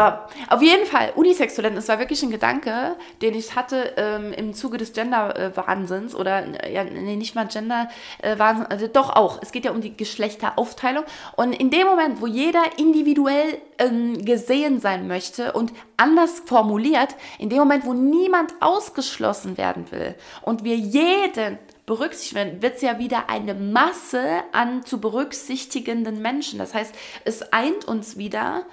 [0.49, 4.79] auf jeden Fall, Unisex-Toiletten, das war wirklich ein Gedanke, den ich hatte ähm, im Zuge
[4.79, 9.39] des Gender-Wahnsinns oder, äh, ja, nee, nicht mal Gender-Wahnsinn, also doch auch.
[9.43, 11.05] Es geht ja um die Geschlechteraufteilung.
[11.37, 17.49] Und in dem Moment, wo jeder individuell ähm, gesehen sein möchte und anders formuliert, in
[17.51, 22.99] dem Moment, wo niemand ausgeschlossen werden will und wir jeden berücksichtigen werden, wird es ja
[22.99, 26.59] wieder eine Masse an zu berücksichtigenden Menschen.
[26.59, 26.95] Das heißt,
[27.25, 28.67] es eint uns wieder,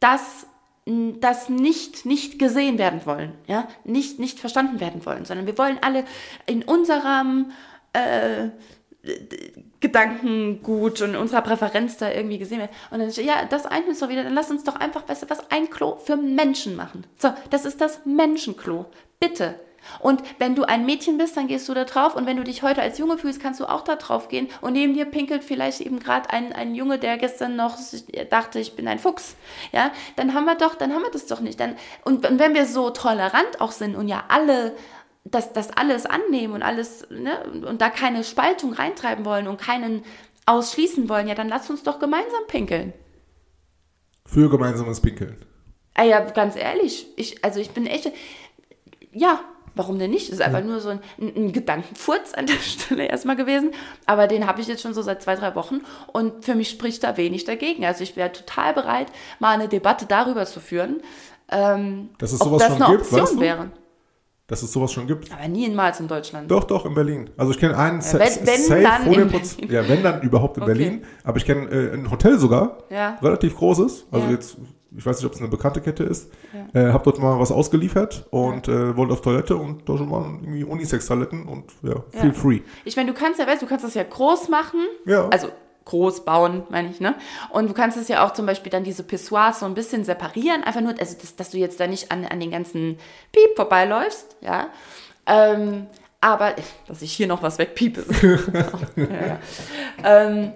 [0.00, 0.46] dass
[0.86, 5.78] das nicht, nicht gesehen werden wollen, ja, nicht, nicht verstanden werden wollen, sondern wir wollen
[5.80, 6.04] alle
[6.46, 7.52] in unserem
[7.94, 8.50] äh,
[9.80, 12.70] Gedankengut und unserer Präferenz da irgendwie gesehen werden.
[12.90, 15.50] Und dann, ja, das eint uns doch wieder, dann lass uns doch einfach, du was,
[15.50, 17.06] ein Klo für Menschen machen.
[17.18, 18.86] So, das ist das Menschenklo.
[19.20, 19.58] Bitte.
[20.00, 22.14] Und wenn du ein Mädchen bist, dann gehst du da drauf.
[22.14, 24.48] Und wenn du dich heute als Junge fühlst, kannst du auch da drauf gehen.
[24.60, 27.76] Und neben dir pinkelt vielleicht eben gerade ein, ein Junge, der gestern noch
[28.30, 29.36] dachte, ich bin ein Fuchs.
[29.72, 31.60] Ja, dann haben wir doch, dann haben wir das doch nicht.
[31.60, 34.74] Dann, und, und wenn wir so tolerant auch sind und ja alle
[35.24, 40.04] das, das alles annehmen und alles, ne, und da keine Spaltung reintreiben wollen und keinen
[40.46, 42.92] ausschließen wollen, ja, dann lass uns doch gemeinsam pinkeln.
[44.26, 45.44] Für gemeinsames Pinkeln.
[45.94, 48.10] Ah ja, ganz ehrlich, ich, also ich bin echt,
[49.12, 49.40] ja,
[49.74, 50.28] warum denn nicht?
[50.28, 53.72] Das ist einfach nur so ein, ein Gedankenfurz an der Stelle erstmal gewesen.
[54.06, 55.80] Aber den habe ich jetzt schon so seit zwei, drei Wochen
[56.12, 57.84] und für mich spricht da wenig dagegen.
[57.84, 59.08] Also ich wäre total bereit,
[59.38, 61.00] mal eine Debatte darüber zu führen,
[61.50, 63.40] ähm, Dass es ob sowas das schon eine gibt, Option weißt du?
[63.40, 63.70] wäre.
[64.46, 65.32] Dass es sowas schon gibt.
[65.32, 66.50] Aber niemals in Deutschland.
[66.50, 67.30] Doch, doch, in Berlin.
[67.38, 69.72] Also ich kenne einen sa- wenn- wenn, safe dann in 100%, Berlin.
[69.74, 70.72] Ja, wenn dann überhaupt in Okay.
[70.74, 71.04] Berlin.
[71.24, 73.16] Aber ich kenne äh, ein Hotel sogar, Ja.
[73.22, 74.06] relativ großes.
[74.10, 74.32] Also Ja.
[74.32, 74.56] jetzt,
[74.96, 76.30] ich weiß nicht, ob es eine bekannte Kette ist.
[76.72, 80.24] Äh, hab dort mal was ausgeliefert und äh, wollte auf Toilette und da schon mal
[80.40, 82.32] irgendwie Unisex-Toiletten und ja, feel Ja.
[82.32, 82.60] free.
[82.84, 84.80] Ich meine, du kannst ja, weißt du, kannst das ja groß machen.
[85.06, 85.28] Ja.
[85.28, 85.48] Also
[85.86, 87.14] groß bauen, meine ich, ne?
[87.50, 90.64] Und du kannst es ja auch zum Beispiel dann diese Pissoirs so ein bisschen separieren,
[90.64, 92.96] einfach nur, also das, dass du jetzt da nicht an, an den ganzen
[93.32, 94.68] Piep vorbeiläufst, ja.
[95.26, 95.86] Ähm,
[96.22, 96.54] aber,
[96.88, 98.02] dass ich hier noch was wegpiepe.
[98.96, 99.38] ja, ja.
[100.02, 100.52] Ähm,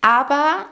[0.00, 0.66] aber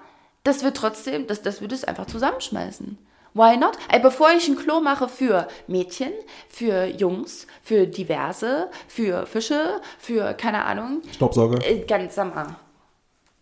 [0.46, 2.98] das wird trotzdem, das, das würde es einfach zusammenschmeißen.
[3.34, 3.76] Why not?
[3.92, 6.12] Ey, bevor ich ein Klo mache für Mädchen,
[6.48, 11.58] für Jungs, für diverse, für Fische, für keine Ahnung, Staubsauger.
[11.66, 12.56] äh, ganz mal.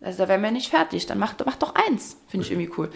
[0.01, 1.05] Also da wären wir nicht fertig.
[1.05, 2.17] Dann macht mach doch eins.
[2.27, 2.89] Finde ich irgendwie cool.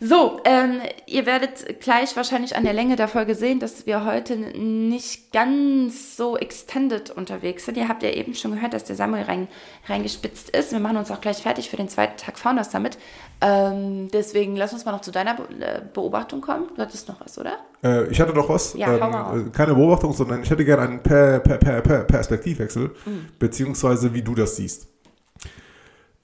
[0.00, 4.36] So, ähm, ihr werdet gleich wahrscheinlich an der Länge der Folge sehen, dass wir heute
[4.36, 7.76] nicht ganz so extended unterwegs sind.
[7.76, 9.48] Ihr habt ja eben schon gehört, dass der Samuel rein,
[9.88, 10.70] reingespitzt ist.
[10.70, 12.96] Wir machen uns auch gleich fertig für den zweiten Tag Founders Summit.
[13.40, 16.68] Ähm, deswegen lass uns mal noch zu deiner äh, Beobachtung kommen.
[16.76, 17.56] Du hattest noch was, oder?
[17.82, 18.74] Äh, ich hatte noch was.
[18.74, 23.26] Ja, mal äh, keine Beobachtung, sondern ich hätte gerne einen per, per, per Perspektivwechsel, Mhm.
[23.40, 24.86] beziehungsweise wie du das siehst.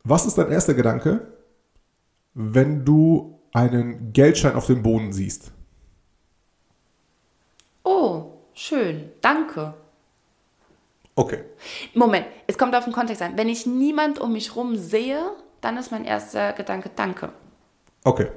[0.05, 1.27] Was ist dein erster Gedanke,
[2.35, 5.53] wenn du einen Geldschein auf dem Boden siehst?
[7.85, 9.11] Oh, schön.
[9.23, 9.75] Danke.
[11.15, 11.45] Okay.
[11.95, 13.37] Moment, es kommt auf den Kontext an.
[13.37, 15.31] Wenn ich niemand um mich rum sehe,
[15.61, 17.31] dann ist mein erster Gedanke Danke.
[18.03, 18.29] Okay.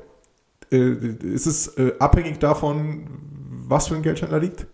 [0.72, 0.93] Äh,
[1.34, 3.07] ist es äh, abhängig davon,
[3.68, 4.68] was für ein Geldschein da liegt?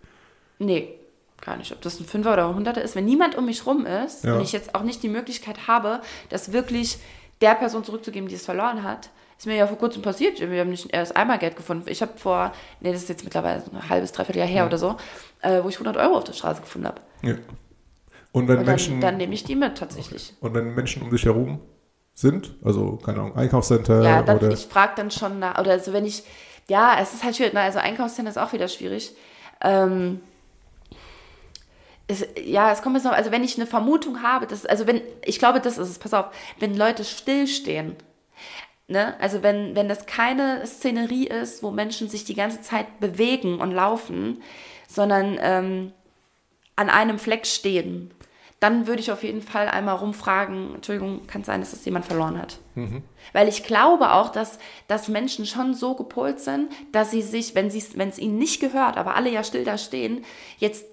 [0.58, 0.98] Nee,
[1.40, 1.72] gar nicht.
[1.72, 2.94] Ob das ein Fünfer oder ein Hunderter ist.
[2.94, 4.36] Wenn niemand um mich rum ist Ja.
[4.36, 6.98] und ich jetzt auch nicht die Möglichkeit habe, das wirklich
[7.40, 10.40] der Person zurückzugeben, die es verloren hat, ist mir ja vor kurzem passiert.
[10.40, 11.88] Wir haben nicht erst einmal Geld gefunden.
[11.88, 14.96] Ich habe vor, nee, das ist jetzt mittlerweile ein halbes, dreiviertel Jahr her oder so,
[15.42, 17.00] äh, wo ich 100 Euro auf der Straße gefunden habe.
[17.22, 17.34] Ja.
[18.32, 20.34] Und wenn Und Menschen dann, nehme ich die mit tatsächlich.
[20.40, 21.60] und wenn Menschen um dich herum
[22.14, 25.92] sind, also keine Ahnung, Einkaufscenter Ja, dann, oder ich frage dann schon nach, oder also
[25.92, 26.24] wenn ich,
[26.68, 27.60] ja, es ist halt schwierig, ne?
[27.60, 29.14] also Einkaufszentren ist auch wieder schwierig.
[29.60, 30.20] Ähm,
[32.06, 35.00] es, ja, es kommt jetzt noch, also wenn ich eine Vermutung habe, dass, also wenn,
[35.24, 36.26] ich glaube, das ist es, pass auf,
[36.58, 37.96] wenn Leute stillstehen,
[38.88, 43.60] ne, also wenn, wenn das keine Szenerie ist, wo Menschen sich die ganze Zeit bewegen
[43.60, 44.42] und laufen,
[44.88, 45.92] sondern ähm,
[46.76, 48.10] an einem Fleck stehen,
[48.64, 52.06] dann würde ich auf jeden Fall einmal rumfragen, Entschuldigung, kann es sein, dass das jemand
[52.06, 52.58] verloren hat?
[53.34, 54.58] Weil ich glaube auch, dass,
[54.88, 59.16] dass Menschen schon so gepolt sind, dass sie sich, wenn es ihnen nicht gehört, aber
[59.16, 60.24] alle ja still da stehen,
[60.56, 60.86] jetzt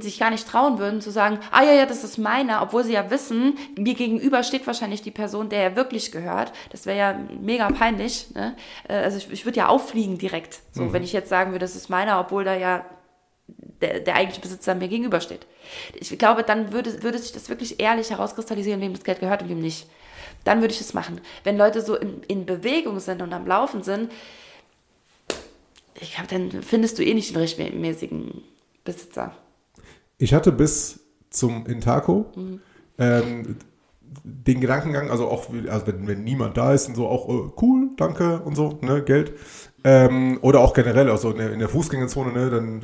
[0.00, 2.92] sich gar nicht trauen würden zu sagen, ah ja, ja, das ist meiner, obwohl sie
[2.92, 6.52] ja wissen, mir gegenüber steht wahrscheinlich die Person, der er wirklich gehört.
[6.70, 8.32] Das wäre ja mega peinlich.
[8.34, 8.54] Ne?
[8.86, 11.74] Äh, Also ich, ich würde ja auffliegen direkt, so wenn ich jetzt sagen würde, das
[11.74, 12.84] ist meiner, obwohl da ja
[13.80, 15.46] der, der eigentliche Besitzer mir gegenübersteht.
[15.94, 19.48] Ich glaube, dann würde, würde sich das wirklich ehrlich herauskristallisieren, wem das Geld gehört und
[19.48, 19.86] wem nicht.
[20.44, 21.20] Dann würde ich es machen.
[21.44, 24.10] Wenn Leute so in, in Bewegung sind und am Laufen sind,
[26.00, 28.42] ich glaube, dann findest du eh nicht den rechtmäßigen
[28.84, 29.32] Besitzer.
[30.18, 32.60] Ich hatte bis zum Intaco Mhm.
[32.98, 33.56] ähm,
[34.24, 37.90] den Gedankengang, also auch also wenn, wenn niemand da ist und so auch äh, cool,
[37.96, 39.32] danke und so, ne, Geld.
[39.90, 42.82] Ähm, oder auch generell, also in der, in der Fußgängerzone, ne, dann,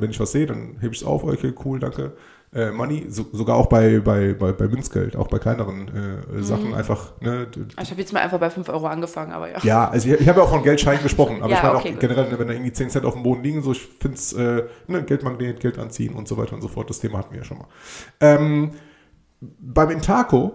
[0.00, 2.12] wenn, ich was sehe, dann hebe ich es auf, okay, cool, danke.
[2.54, 5.88] Äh, Money, so, sogar auch bei, bei, bei, bei Münzgeld, auch bei kleineren
[6.38, 7.48] äh, Sachen einfach, ne,
[7.82, 9.58] Ich habe jetzt mal einfach bei 5 Euro angefangen, aber ja.
[9.64, 11.88] ja, also ich, ich habe ja auch von Geldschein gesprochen, aber Ja, ich meine okay,
[11.88, 12.00] auch gut.
[12.00, 14.32] generell, ne, wenn da irgendwie 10 Cent auf dem Boden liegen, so ich finde es,
[14.32, 17.40] äh, ne, Geldmagnet, Geld anziehen und so weiter und so fort, das Thema hatten wir
[17.40, 17.66] ja schon mal.
[18.20, 18.70] Ähm,
[19.40, 20.52] beim Intaco,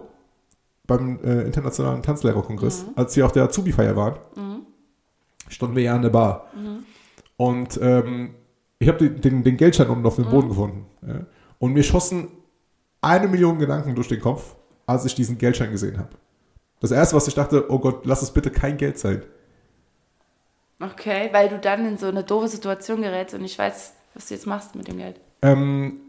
[0.86, 2.92] beim äh, Internationalen Tanzlehrerkongress, Mhm.
[2.96, 4.16] als wir auf der Azubi-Feier waren,
[5.52, 6.48] standen wir ja an der Bar.
[6.54, 6.84] Mhm.
[7.36, 8.34] Und ähm,
[8.78, 10.30] ich habe den, den, den Geldschein unten auf dem Mhm.
[10.30, 10.86] Boden gefunden.
[11.06, 11.26] Ja?
[11.58, 12.28] Und mir schossen
[13.00, 16.10] eine Million Gedanken durch den Kopf, als ich diesen Geldschein gesehen habe.
[16.80, 19.22] Das erste, was ich dachte, oh Gott, lass es bitte kein Geld sein.
[20.80, 24.34] Okay, weil du dann in so eine doofe Situation gerätst und nicht weißt, was du
[24.34, 25.20] jetzt machst mit dem Geld.
[25.42, 26.00] Ähm,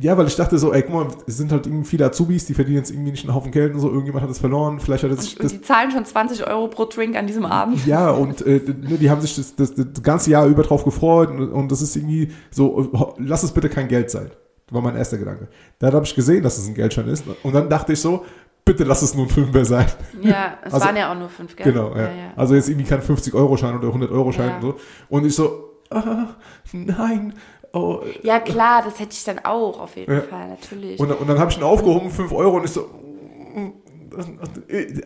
[0.00, 2.52] ja, weil ich dachte so, ey, guck mal, es sind halt irgendwie viele Azubis, die
[2.52, 5.18] verdienen jetzt irgendwie nicht einen Haufen Geld und so, irgendjemand hat es verloren, vielleicht hat
[5.18, 7.86] sich Und das die zahlen schon 20 Euro pro Drink an diesem Abend.
[7.86, 11.30] ja, und äh, ne, die haben sich das, das, das ganze Jahr über drauf gefreut
[11.30, 14.30] und, und das ist irgendwie so, lass es bitte kein Geld sein.
[14.70, 15.48] War mein erster Gedanke.
[15.78, 18.24] Dann habe ich gesehen, dass es ein Geldschein ist und dann dachte ich so,
[18.64, 19.86] bitte lass es nur ein Fünfer sein.
[20.22, 21.72] Ja, es Also- waren ja auch nur fünf, gell?
[21.72, 22.10] Genau, ja.
[22.36, 24.54] Also jetzt irgendwie kein 50-Euro-Schein oder 100-Euro-Schein Ja.
[24.56, 24.76] und so.
[25.08, 26.28] Und ich so, ah,
[26.72, 27.34] nein.
[27.72, 28.00] Oh.
[28.22, 30.20] Ja, klar, das hätte ich dann auch, auf jeden Ja.
[30.22, 31.00] Fall, natürlich.
[31.00, 32.88] Und, und dann habe ich ihn aufgehoben, 5 Euro und ich so,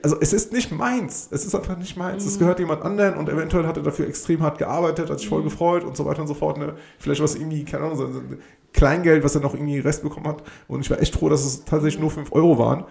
[0.02, 1.28] also es ist nicht meins.
[1.30, 2.24] Es ist einfach nicht meins.
[2.24, 2.28] Mhm.
[2.28, 5.34] Es gehört jemand anderen und eventuell hat er dafür extrem hart gearbeitet, hat sich Mhm.
[5.34, 6.58] voll gefreut und so weiter und so fort.
[6.58, 6.74] Ne?
[6.98, 8.38] Vielleicht was irgendwie, keine Ahnung, so so ein
[8.72, 10.42] Kleingeld, was er noch irgendwie Rest bekommen hat.
[10.68, 12.84] Und ich war echt froh, dass es tatsächlich nur 5 Euro waren.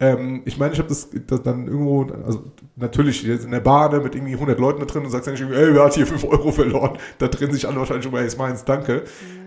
[0.00, 2.44] Ähm, ich meine, ich habe das, das dann irgendwo, also
[2.76, 5.40] natürlich jetzt in der Bahn ne, mit irgendwie 100 Leuten da drin und sagst nicht
[5.40, 6.98] irgendwie, ey, wer hat hier 5 Euro verloren?
[7.18, 9.04] Da drin sich alle wahrscheinlich schon mal, ey, ist meins, danke.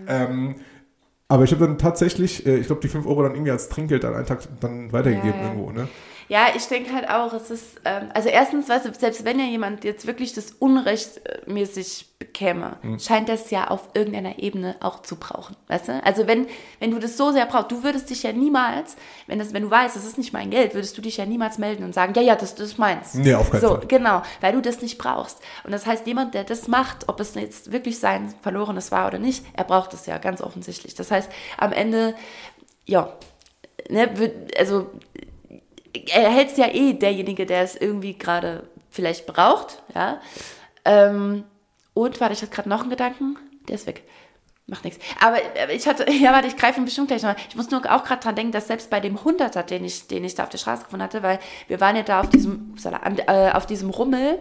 [0.08, 0.56] Ähm,
[1.28, 4.04] aber ich habe dann tatsächlich, äh, ich glaube, die 5 Euro dann irgendwie als Trinkgeld
[4.04, 5.48] an einen Tag dann weitergegeben Ja, ja.
[5.52, 5.72] irgendwo.
[5.72, 5.88] Ne?
[6.28, 9.44] Ja, ich denke halt auch, es ist, ähm, also erstens, weißt du, selbst wenn ja
[9.46, 12.98] jemand jetzt wirklich das unrechtmäßig bekäme, Mhm.
[12.98, 16.02] scheint das ja auf irgendeiner Ebene auch zu brauchen, weißt du?
[16.04, 16.46] Also wenn,
[16.80, 18.96] wenn du das so sehr brauchst, du würdest dich ja niemals,
[19.26, 21.58] wenn, das, wenn du weißt, das ist nicht mein Geld, würdest du dich ja niemals
[21.58, 23.14] melden und sagen, ja, ja, das, das ist meins.
[23.14, 23.86] Nee, auf keinen so, Fall.
[23.86, 25.38] genau, weil du das nicht brauchst.
[25.64, 29.18] Und das heißt, jemand, der das macht, ob es jetzt wirklich sein Verlorenes war oder
[29.18, 30.94] nicht, er braucht es ja ganz offensichtlich.
[30.94, 32.14] Das heißt, am Ende,
[32.86, 33.12] ja,
[33.90, 34.08] ne,
[34.58, 34.90] also
[36.08, 40.20] er hält es ja eh derjenige, der es irgendwie gerade vielleicht braucht, ja.
[40.84, 41.44] Ähm,
[41.94, 43.36] und, warte, ich hatte gerade noch einen Gedanken,
[43.68, 44.04] der ist weg.
[44.66, 44.98] Macht nichts.
[45.20, 45.36] Aber
[45.72, 47.40] ich hatte, ja, warte, ich greife ihn bestimmt gleich nochmal.
[47.48, 50.24] Ich muss nur auch gerade dran denken, dass selbst bei dem Hunderter, den ich, den
[50.24, 51.38] ich da auf der Straße gefunden hatte, weil
[51.68, 54.38] wir waren ja da auf diesem, upsala, an- äh, auf diesem Rummel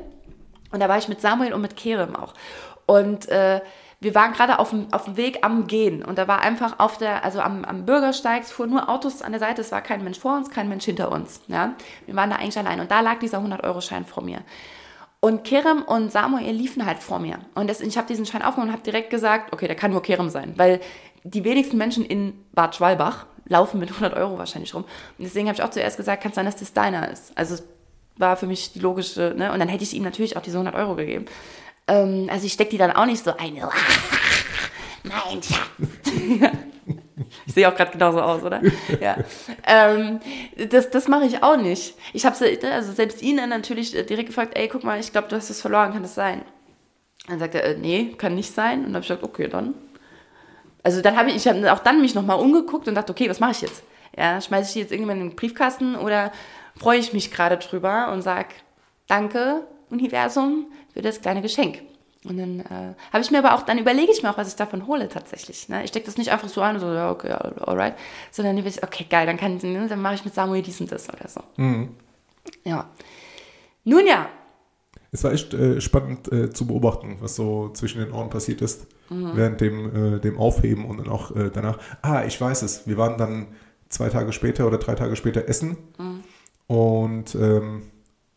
[0.72, 2.34] und da war ich mit Samuel und mit Kerem auch.
[2.88, 3.62] Und äh,
[4.00, 6.04] wir waren gerade auf dem, auf dem Weg am Gehen.
[6.04, 9.32] Und da war einfach auf der, also am, am Bürgersteig, es fuhren nur Autos an
[9.32, 11.42] der Seite, es war kein Mensch vor uns, kein Mensch hinter uns.
[11.48, 11.74] Ja?
[12.06, 12.80] Wir waren da eigentlich allein.
[12.80, 14.42] Und da lag dieser 100-Euro-Schein vor mir.
[15.20, 17.40] Und Kerem und Samuel liefen halt vor mir.
[17.56, 20.04] Und das, ich habe diesen Schein aufgenommen und habe direkt gesagt, okay, der kann nur
[20.04, 20.54] Kerem sein.
[20.56, 20.82] Weil
[21.24, 24.84] die wenigsten Menschen in Bad Schwalbach laufen mit 100 Euro wahrscheinlich rum.
[24.84, 27.36] Und deswegen habe ich auch zuerst gesagt, kann es sein, dass das deiner ist.
[27.36, 27.64] Also
[28.18, 29.52] war für mich die logische, ne?
[29.52, 31.26] Und dann hätte ich ihm natürlich auch diese 100 Euro gegeben.
[31.88, 33.56] Ähm, also ich stecke die dann auch nicht so ein.
[35.04, 36.52] Mein Schatz.
[37.48, 38.62] Ich sehe auch gerade genauso aus, oder?
[39.00, 39.18] ja.
[39.66, 40.20] Ähm,
[40.70, 41.96] das das mache ich auch nicht.
[42.14, 42.36] Ich habe
[42.72, 45.50] also selbst ihn dann natürlich äh, direkt gefragt, ey, guck mal, ich glaube, du hast
[45.50, 46.44] es verloren, kann das sein?
[47.28, 48.80] Dann sagt er, äh, nee, kann nicht sein.
[48.80, 49.74] Und dann habe ich gesagt, okay, dann.
[50.84, 53.40] Also dann habe ich, ich habe auch dann mich nochmal umgeguckt und dachte, okay, was
[53.40, 53.84] mache ich jetzt?
[54.18, 56.32] Ja, schmeiße ich die jetzt irgendwann in den Briefkasten oder
[56.78, 58.50] freue ich mich gerade drüber und sage,
[59.08, 61.82] danke, Universum, für das kleine Geschenk.
[62.24, 64.56] Und dann äh, habe ich mir aber auch, dann überlege ich mir auch, was ich
[64.56, 65.70] davon hole tatsächlich.
[65.70, 65.84] Ne?
[65.84, 67.94] Ich stecke das nicht einfach so und so, ja, okay, alright.
[68.32, 71.08] Sondern ich, okay, geil, dann, kann, ne, dann mache ich mit Samuel dies und das
[71.08, 71.42] oder so.
[72.64, 72.90] Ja.
[73.84, 74.28] Nun ja,
[75.12, 78.88] Es war echt äh, spannend äh, zu beobachten, was so zwischen den Ohren passiert ist,
[79.10, 81.78] während dem, äh, dem Aufheben und dann auch äh, danach.
[82.02, 82.88] Ah, ich weiß es.
[82.88, 83.50] Wir waren dann
[83.90, 85.78] zwei Tage später oder drei Tage später essen
[86.66, 87.84] und ähm,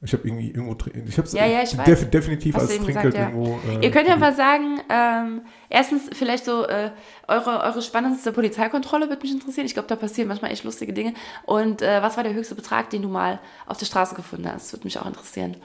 [0.01, 0.76] ich habe irgendwie irgendwo,
[1.07, 1.84] ich habe Ja, ja, ich weiß.
[1.84, 3.28] def definitiv Hast als Trinkgeld ja.
[3.30, 3.59] irgendwo.
[3.68, 6.90] äh, Ihr könnt ja mal sagen, ähm, erstens vielleicht so äh,
[7.26, 9.66] eure, eure spannendste Polizeikontrolle würde mich interessieren.
[9.66, 11.14] Ich glaube, da passieren manchmal echt lustige Dinge.
[11.46, 14.72] Und äh, was war der höchste Betrag, den du mal auf der Straße gefunden hast?
[14.72, 15.57] Würde mich auch interessieren.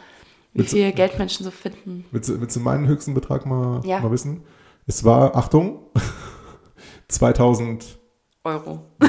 [0.53, 2.05] Wie Willst du- viel Geld Menschen so finden.
[2.11, 3.99] Willst, du- willst du meinen höchsten Betrag mal, Ja.
[3.99, 4.43] mal wissen?
[4.88, 5.79] Es war, Achtung,
[7.07, 7.99] 2000,
[8.45, 8.81] Euro.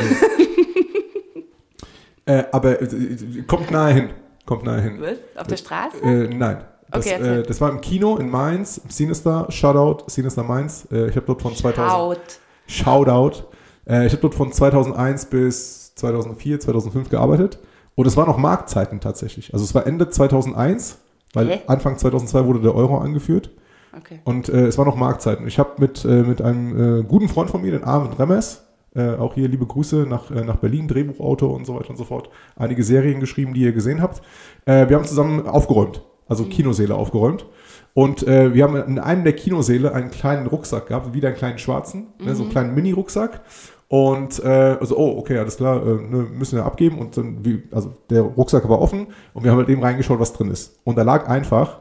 [2.27, 4.11] äh, aber äh, kommt nahe hin,
[4.47, 5.03] kommt nahe hin.
[5.37, 6.03] Auf der Straße?
[6.03, 6.65] Äh, nein.
[6.91, 10.87] Das, Okay, äh, das war im Kino in Mainz, Sinister, Shoutout, Sinister Mainz.
[10.93, 12.19] Äh, ich habe dort von 2000, Haut.
[12.67, 13.45] Shoutout.
[13.87, 17.59] Äh, ich habe dort von 2001 bis 2004, 2005 gearbeitet.
[17.97, 19.53] Und es waren noch Marktzeiten tatsächlich.
[19.53, 20.99] Also es war Ende 2001,
[21.33, 21.61] weil Hä?
[21.67, 23.51] Anfang 2002 wurde der Euro angeführt.
[23.97, 24.21] Okay.
[24.25, 25.47] Und äh, es war noch Marktzeiten.
[25.47, 28.64] Ich habe mit, äh, mit einem äh, guten Freund von mir, den Arvid Remmers,
[28.95, 32.05] äh, auch hier liebe Grüße nach, äh, nach Berlin, Drehbuchautor und so weiter und so
[32.05, 34.23] fort, einige Serien geschrieben, die ihr gesehen habt.
[34.67, 37.47] Äh, wir haben zusammen aufgeräumt, also Kinosäle aufgeräumt.
[37.95, 41.59] Und äh, wir haben in einem der Kinosäle einen kleinen Rucksack gehabt, wieder einen kleinen
[41.59, 43.43] schwarzen, ne, so einen kleinen Mini-Rucksack.
[43.87, 46.99] Und äh, also, oh, okay, alles klar, äh, ne, müssen wir abgeben.
[46.99, 50.33] Und dann, wie, also der Rucksack war offen und wir haben halt eben reingeschaut, was
[50.33, 50.81] drin ist.
[50.83, 51.81] Und da lag einfach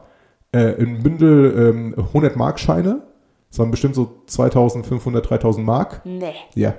[0.52, 3.02] äh, ein Bündel ähm, 100 Mark Scheine.
[3.54, 6.00] Das waren bestimmt so 2500, 3000 Mark.
[6.04, 6.34] Nee.
[6.56, 6.74] Ja.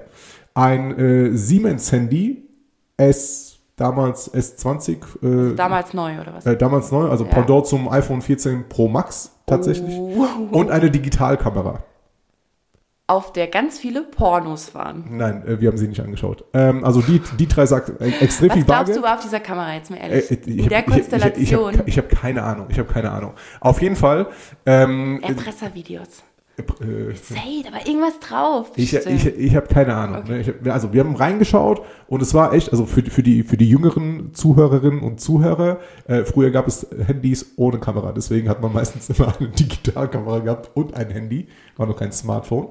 [0.56, 2.50] Ein äh, Siemens Handy
[2.98, 6.46] S, damals S20, äh, Damals neu, oder was?
[6.46, 7.30] äh, damals neu, also Ja.
[7.32, 9.96] Pendant zum iPhone 14 Pro Max tatsächlich.
[9.96, 10.26] Oh.
[10.52, 11.80] Und eine Digitalkamera.
[13.08, 15.06] auf der ganz viele Pornos waren.
[15.12, 16.44] Nein, äh, wir haben sie nicht angeschaut.
[16.54, 18.98] Ähm, also die, die drei sagt äh, extrem Was viel glaubst Bargeld.
[18.98, 20.30] du war auf dieser Kamera jetzt mal ehrlich?
[20.30, 21.74] Äh, äh, In der hab- ich, Konstellation.
[21.74, 22.66] Ich, ich, ich habe keine Ahnung.
[22.70, 23.32] Ich habe keine Ahnung.
[23.62, 24.28] Auf jeden Fall.
[24.66, 26.24] Ähm, Erpresservideos.
[26.58, 28.72] Äh, Say, da war irgendwas drauf.
[28.76, 30.24] Ich, ich, ich habe keine Ahnung.
[30.28, 30.40] Ne?
[30.42, 33.44] Ich hab, also wir haben reingeschaut und es war echt, also für, die- für, die,
[33.44, 38.12] für die jüngeren Zuhörerinnen und Zuhörer, äh, früher gab es Handys ohne Kamera.
[38.12, 41.48] Deswegen hat man meistens immer eine Digitalkamera gehabt und ein Handy,
[41.78, 42.68] war noch kein Smartphone.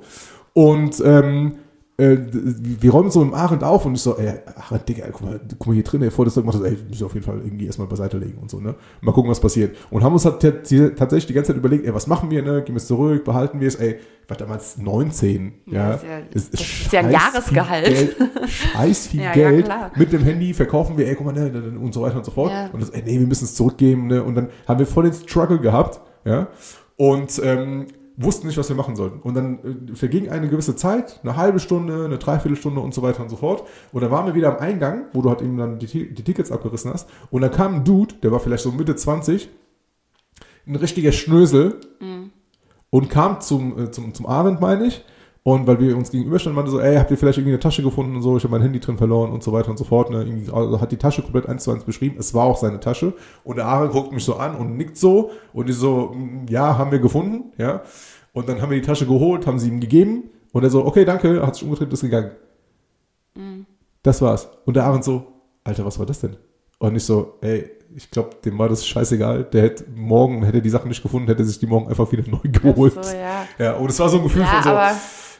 [0.52, 1.56] Und ähm,
[1.96, 5.40] äh, wir räumen so im Arendt auf und ich so, ey, Arendt, Digga, guck mal,
[5.58, 7.40] guck mal hier drin, ey, vor das gemacht hast, ey, müssen wir auf jeden Fall
[7.44, 8.74] irgendwie erstmal beiseite legen und so, ne?
[9.00, 9.76] Mal gucken, was passiert.
[9.90, 12.62] Und haben uns halt tatsächlich die ganze Zeit überlegt, ey, was machen wir, ne?
[12.62, 15.72] Gehen wir es zurück, behalten wir es, ey, ich war damals 19, ja.
[15.72, 17.86] Ja, ist ja- das ist ja ein Jahresgehalt.
[17.86, 19.64] Viel Geld, scheiß viel Ja, ja, Geld.
[19.66, 19.90] klar.
[19.94, 22.32] Mit dem Handy verkaufen wir, ey, guck mal, ne, ne, und so weiter und so
[22.32, 22.50] fort.
[22.50, 22.70] Ja.
[22.72, 24.22] Und das, ey, nee, wir müssen es zurückgeben, ne?
[24.24, 26.48] Und dann haben wir voll den Struggle gehabt, ja.
[26.96, 27.86] Und ähm,
[28.16, 29.20] wussten nicht, was wir machen sollten.
[29.20, 29.58] Und dann
[29.90, 33.36] äh, verging eine gewisse Zeit, eine halbe Stunde, eine Dreiviertelstunde und so weiter und so
[33.36, 33.66] fort.
[33.92, 36.52] Und dann waren wir wieder am Eingang, wo du halt eben dann die, die Tickets
[36.52, 37.08] abgerissen hast.
[37.30, 39.48] Und dann kam ein Dude, der war vielleicht so Mitte 20,
[40.66, 41.80] ein richtiger Schnösel
[42.90, 45.04] und kam zum, äh, zum, zum Abend, meine ich.
[45.46, 48.16] Und weil wir uns gegenüberstanden, meinte so, ey, habt ihr vielleicht irgendwie eine Tasche gefunden
[48.16, 50.08] und so, ich habe mein Handy drin verloren und so weiter und so fort.
[50.10, 50.22] Ne?
[50.22, 52.16] Irgendwie, also hat die Tasche komplett eins zu eins beschrieben.
[52.18, 53.12] Es war auch seine Tasche.
[53.44, 55.30] Und der Aaron guckt mich so an und nickt so.
[55.52, 57.52] Und ich so, "Mm, ja, haben wir gefunden.
[57.58, 57.82] ja.
[58.32, 60.24] Und dann haben wir die Tasche geholt, haben sie ihm gegeben.
[60.52, 62.30] Und er so, okay, danke, hat sich umgedreht, ist gegangen.
[64.02, 64.48] Das war's.
[64.64, 65.26] Und der Aaron so,
[65.62, 66.36] Alter, was war das denn?
[66.78, 69.44] Und ich so, ey, ich glaube, dem war das scheißegal.
[69.44, 72.38] Der hätte morgen, hätte die Sachen nicht gefunden, hätte sich die morgen einfach wieder neu
[72.50, 72.94] geholt.
[73.04, 73.46] so, ja.
[73.58, 74.70] Ja, und es war so ein Gefühl Ja, von so,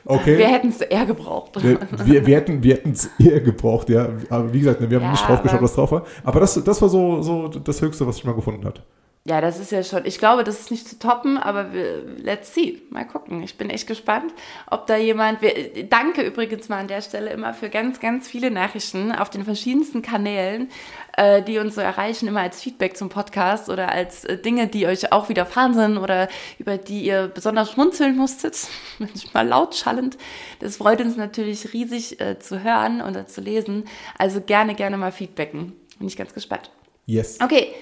[0.07, 0.39] okay.
[0.39, 1.63] wir hätten es eher gebraucht.
[1.63, 4.09] wir, wir, wir hätten wir es eher gebraucht, ja.
[4.31, 6.05] Aber wie gesagt, wir haben Ja, nicht drauf geschaut, was drauf war.
[6.23, 8.83] Aber das, das war so, so das Höchste, was ich mal gefunden hat.
[9.27, 12.53] Ja, das ist ja schon, ich glaube, das ist nicht zu toppen, aber wir, let's
[12.53, 12.83] see.
[12.91, 13.43] Mal gucken.
[13.43, 14.35] Ich bin echt gespannt,
[14.71, 18.51] ob da jemand, wir, danke übrigens mal an der Stelle immer für ganz, ganz viele
[18.51, 20.69] Nachrichten auf den verschiedensten Kanälen,
[21.17, 24.87] äh, die uns so erreichen, immer als Feedback zum Podcast oder als äh, Dinge, die
[24.87, 28.69] euch auch widerfahren sind oder über die ihr besonders schmunzeln musstet,
[28.99, 30.19] manchmal lautschallend.
[30.61, 33.85] Das freut uns natürlich riesig äh, zu hören oder zu lesen.
[34.19, 35.73] Also gerne, gerne mal feedbacken.
[35.99, 36.71] Bin ich ganz gespannt.
[37.07, 37.39] Yes.
[37.41, 37.75] Okay,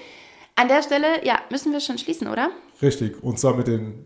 [0.55, 2.49] an der Stelle, ja, müssen wir schon schließen, oder?
[2.81, 3.21] Richtig.
[3.23, 4.05] Und zwar mit den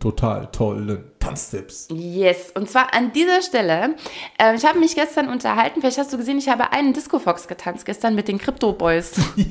[0.00, 1.88] total tollen Tanztipps.
[1.90, 3.94] Yes, und zwar an dieser Stelle,
[4.38, 7.46] äh, ich habe mich gestern unterhalten, vielleicht hast du gesehen, ich habe einen Disco Fox
[7.48, 9.12] getanzt gestern mit den Crypto Boys.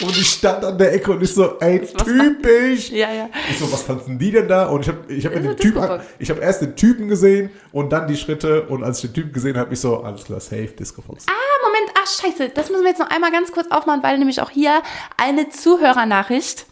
[0.00, 2.90] Und ich stand an der Ecke und ich so, ey, typisch.
[2.90, 3.28] ja, ja.
[3.50, 4.66] Ich so, was tanzen die denn da?
[4.66, 6.04] Und ich habe ich hab den ist Typ, Disco an- Fox.
[6.18, 8.62] ich habe erst den Typen gesehen und dann die Schritte.
[8.68, 11.26] Und als ich den Typen gesehen habe, ich so, alles klar, safe, Disco Fox.
[11.28, 11.32] Ah,
[11.66, 11.71] Moment,
[12.02, 14.82] ach scheiße, das müssen wir jetzt noch einmal ganz kurz aufmachen, weil nämlich auch hier
[15.16, 16.66] eine Zuhörernachricht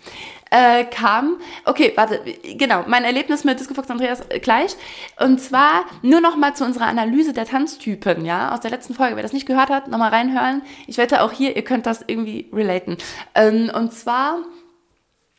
[0.50, 1.40] äh, kam.
[1.64, 4.76] Okay, warte, genau, mein Erlebnis mit Disco Fox Andreas äh, gleich.
[5.18, 9.16] Und zwar nur noch mal zu unserer Analyse der Tanztypen, ja, aus der letzten Folge.
[9.16, 10.62] Wer das nicht gehört hat, nochmal reinhören.
[10.86, 12.98] Ich wette auch hier, ihr könnt das irgendwie relaten.
[13.34, 14.38] Ähm, und zwar,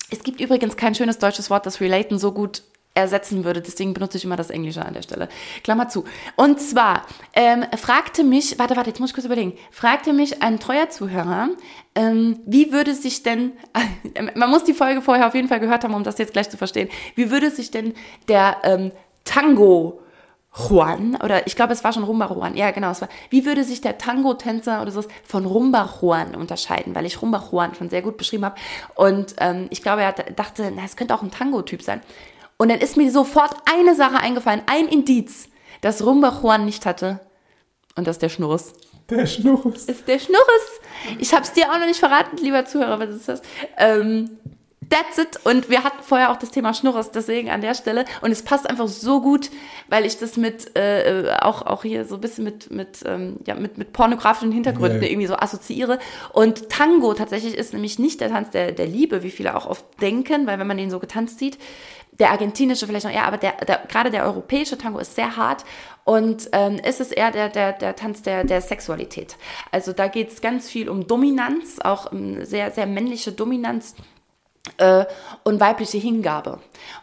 [0.10, 2.64] es gibt übrigens kein schönes deutsches Wort, das relaten so gut
[2.94, 3.62] ersetzen würde.
[3.62, 5.30] Deswegen benutze ich immer das Englische an der Stelle.
[5.64, 6.04] Klammer zu.
[6.36, 10.60] Und zwar ähm, fragte mich, warte, warte, jetzt muss ich kurz überlegen, fragte mich ein
[10.60, 11.50] treuer Zuhörer,
[11.96, 13.54] ähm, wie würde sich denn,
[14.36, 16.58] man muss die Folge vorher auf jeden Fall gehört haben, um das jetzt gleich zu
[16.58, 17.94] verstehen, wie würde sich denn
[18.28, 18.92] der ähm,
[19.24, 20.02] Tango
[20.54, 23.64] Juan, oder ich glaube, es war schon Rumba Juan, ja genau, es war, wie würde
[23.64, 28.02] sich der Tango-Tänzer oder so von Rumba Juan unterscheiden, weil ich Rumba Juan schon sehr
[28.02, 28.56] gut beschrieben habe
[28.96, 32.02] und ähm, ich glaube, er dachte, na, es könnte auch ein Tango-Typ sein.
[32.62, 35.50] Und dann ist mir sofort eine Sache eingefallen, ein Indiz,
[35.82, 37.20] das Rumba Juan nicht hatte
[37.96, 38.74] und das ist der Schnurres.
[39.10, 39.86] Der Schnurrs.
[39.86, 40.80] Ist der Schnurres.
[41.18, 43.42] Ich habe es dir auch noch nicht verraten, lieber Zuhörer, was ist das?
[43.78, 44.38] Ähm,
[44.90, 45.40] that's it.
[45.46, 48.06] Und wir hatten vorher auch das Thema Schnurres, deswegen an der Stelle.
[48.22, 49.50] Und es passt einfach so gut,
[49.88, 53.56] weil ich das mit, äh, auch, auch hier so ein bisschen mit, mit, ähm, ja,
[53.56, 55.10] mit, mit pornografischen Hintergründen Ja.
[55.10, 56.00] irgendwie so assoziiere.
[56.34, 59.86] Und Tango tatsächlich ist nämlich nicht der Tanz der, der Liebe, wie viele auch oft
[60.02, 61.58] denken, weil wenn man den so getanzt sieht,
[62.20, 65.64] der argentinische vielleicht noch, ja, aber der, der, gerade der europäische Tango ist sehr hart
[66.04, 69.38] und ähm, es ist eher der, der, der Tanz der, der Sexualität.
[69.72, 73.96] Also da geht es ganz viel um Dominanz, auch um sehr, sehr männliche Dominanz
[74.78, 75.06] äh,
[75.44, 76.60] und weibliche Hingabe.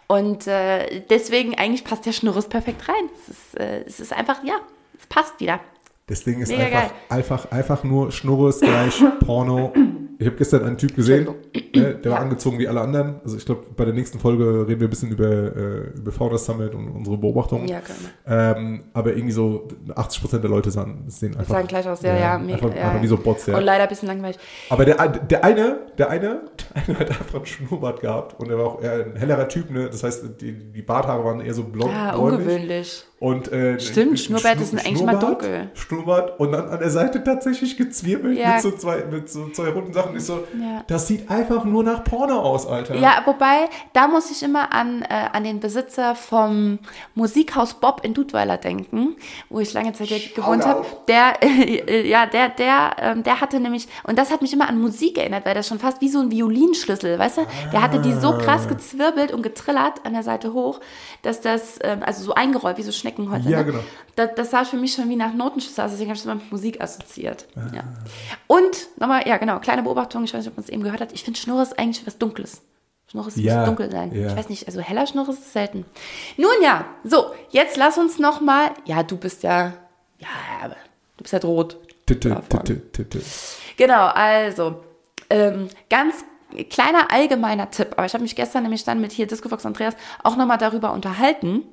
[0.07, 3.11] Und äh, deswegen eigentlich passt der Schnurres perfekt rein.
[3.15, 4.55] Es ist, äh, es ist einfach, ja,
[4.99, 5.61] es passt wieder.
[6.07, 6.91] Das Ding ist Mega einfach, geil.
[7.11, 9.73] einfach, einfach nur Schnurres gleich Porno.
[10.21, 11.29] Ich habe gestern einen Typ gesehen.
[11.75, 13.21] ne, der war angezogen wie alle anderen.
[13.23, 16.45] Also ich glaube, bei der nächsten Folge reden wir ein bisschen über, äh, über Founders
[16.45, 17.69] Summit und unsere Beobachtungen.
[17.69, 18.57] Ja, gerne.
[18.59, 22.39] Ähm, aber irgendwie so 80% der Leute sahen, sehen einfach, Sahen gleich aus, ja, ja,
[22.39, 23.03] mega, einfach, ja, einfach ja.
[23.03, 23.57] wie so Bots, ja.
[23.57, 24.39] Und leider ein bisschen langweilig.
[24.71, 26.41] Aber der, der eine, der eine,
[26.75, 29.71] der eine hat einfach einen Schnurrbart gehabt und er war auch eher ein hellerer Typ,
[29.71, 29.89] ne?
[29.89, 31.93] Das heißt, die, die Barthaare waren eher so blond.
[31.93, 32.39] Ja, bräunlich.
[32.41, 33.05] ungewöhnlich.
[33.21, 35.71] Und, äh, Stimmt, Schnurrbärte sind eigentlich mal dunkel.
[35.75, 38.55] Schnurrbart und dann an der Seite tatsächlich gezwirbelt Ja.
[38.55, 40.08] mit, so zwei, mit so zwei runden Sachen.
[40.17, 40.85] Ich so, Ja.
[40.87, 42.97] das sieht einfach nur nach Porno aus, Alter.
[42.97, 46.79] Ja, wobei, da muss ich immer an, äh, an den Besitzer vom
[47.15, 49.17] Musikhaus Bob in Dudweiler denken,
[49.49, 50.85] wo ich lange Zeit hier gewohnt habe.
[51.09, 54.81] Der, äh, ja, der, der, ähm, der hatte nämlich, und das hat mich immer an
[54.81, 57.47] Musik erinnert, weil das schon fast wie so ein Violinschlüssel, weißt du?
[57.73, 60.81] Der hatte die so krass gezwirbelt und getrillert an der Seite hoch,
[61.23, 63.49] dass das, ähm, also so eingerollt, wie so Schneckenhäuser.
[63.49, 63.65] Ja, ne?
[63.65, 63.81] genau.
[64.17, 66.35] Das, das sah für mich schon wie nach Notenschlüssel aus, deswegen habe ich es immer
[66.37, 67.47] mit Musik assoziiert.
[67.73, 67.83] Ja.
[68.47, 71.13] Und nochmal, ja genau, kleine Beobachtung, ich weiß nicht, ob man es eben gehört hat,
[71.13, 72.63] ich finde Schnurres eigentlich was Dunkles.
[73.11, 74.15] Schnurres Ja, muss dunkel sein.
[74.15, 74.29] ja.
[74.29, 75.85] Ich weiß nicht, also heller Schnurres ist selten.
[76.37, 79.73] Nun ja, so, jetzt lass uns nochmal, ja, du bist ja,
[80.19, 80.29] ja,
[80.63, 80.77] aber
[81.17, 81.79] du bist ja rot.
[82.07, 82.65] Davon.
[82.65, 83.21] titte, titte.
[83.77, 84.83] Genau, also
[85.31, 86.25] ähm, ganz
[86.71, 90.37] kleiner allgemeiner Tipp, aber ich habe mich gestern nämlich dann mit hier Discofox Andreas auch
[90.37, 91.65] nochmal darüber unterhalten.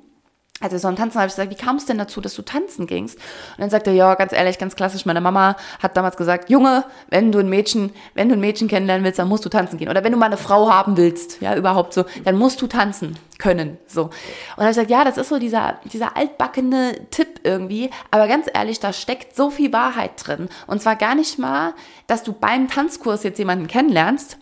[0.60, 2.86] Also so am Tanzen habe ich gesagt, wie kam es denn dazu, dass du tanzen
[2.86, 3.18] gingst?
[3.18, 6.84] Und dann sagt er, ja, ganz ehrlich, ganz klassisch, meine Mama hat damals gesagt, Junge,
[7.08, 9.90] wenn du ein Mädchen, wenn du ein Mädchen kennenlernen willst, dann musst du tanzen gehen.
[9.90, 13.18] Oder wenn du mal eine Frau haben willst, ja, überhaupt so, dann musst du tanzen
[13.38, 14.04] können, so.
[14.04, 14.12] Und
[14.56, 18.46] dann habe ich gesagt, ja, das ist so dieser, dieser altbackene Tipp irgendwie, aber ganz
[18.52, 20.48] ehrlich, da steckt so viel Wahrheit drin.
[20.66, 21.74] Und zwar gar nicht mal,
[22.06, 24.38] dass du beim Tanzkurs jetzt jemanden kennenlernst,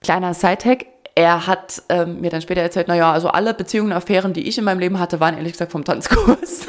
[0.00, 0.86] Kleiner Sidehack.
[1.18, 4.62] Er hat ähm, mir dann später erzählt, naja, also alle Beziehungen, Affären, die ich in
[4.62, 6.68] meinem Leben hatte, waren ehrlich gesagt vom Tanzkurs.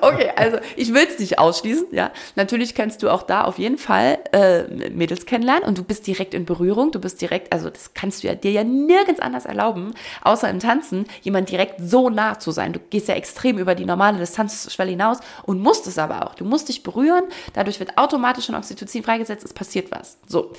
[0.00, 2.10] Okay, also ich will es nicht ausschließen, ja.
[2.34, 6.34] Natürlich kannst du auch da auf jeden Fall äh, Mädels kennenlernen und du bist direkt
[6.34, 9.94] in Berührung, du bist direkt, also das kannst du ja dir ja nirgends anders erlauben,
[10.22, 12.72] außer im Tanzen, jemand direkt so nah zu sein.
[12.72, 16.34] Du gehst ja extrem über die normale Distanzschwelle hinaus und musst es aber auch.
[16.34, 20.18] Du musst dich berühren, dadurch wird automatisch schon Oxytocin freigesetzt, es passiert was.
[20.26, 20.50] So.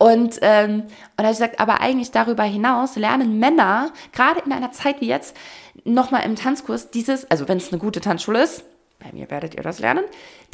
[0.00, 0.84] Und, ähm,
[1.18, 5.36] und ich gesagt, aber eigentlich darüber hinaus lernen Männer, gerade in einer Zeit wie jetzt,
[5.84, 8.64] nochmal im Tanzkurs dieses, also wenn es eine gute Tanzschule ist,
[8.98, 10.04] bei mir werdet ihr das lernen,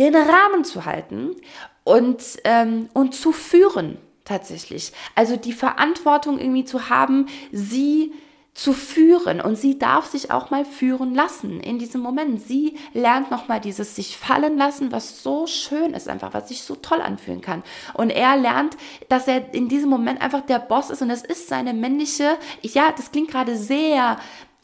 [0.01, 1.37] den Rahmen zu halten
[1.85, 4.93] und, ähm, und zu führen tatsächlich.
[5.15, 8.13] Also die Verantwortung irgendwie zu haben, sie
[8.57, 12.41] zu führen und sie darf sich auch mal führen lassen in diesem Moment.
[12.41, 16.75] Sie lernt nochmal dieses sich fallen lassen, was so schön ist einfach, was sich so
[16.75, 17.63] toll anfühlen kann.
[17.93, 18.79] Und er lernt,
[19.11, 22.93] dass er in diesem Moment einfach der Boss ist und das ist seine männliche, ja,
[22.97, 24.17] das klingt gerade sehr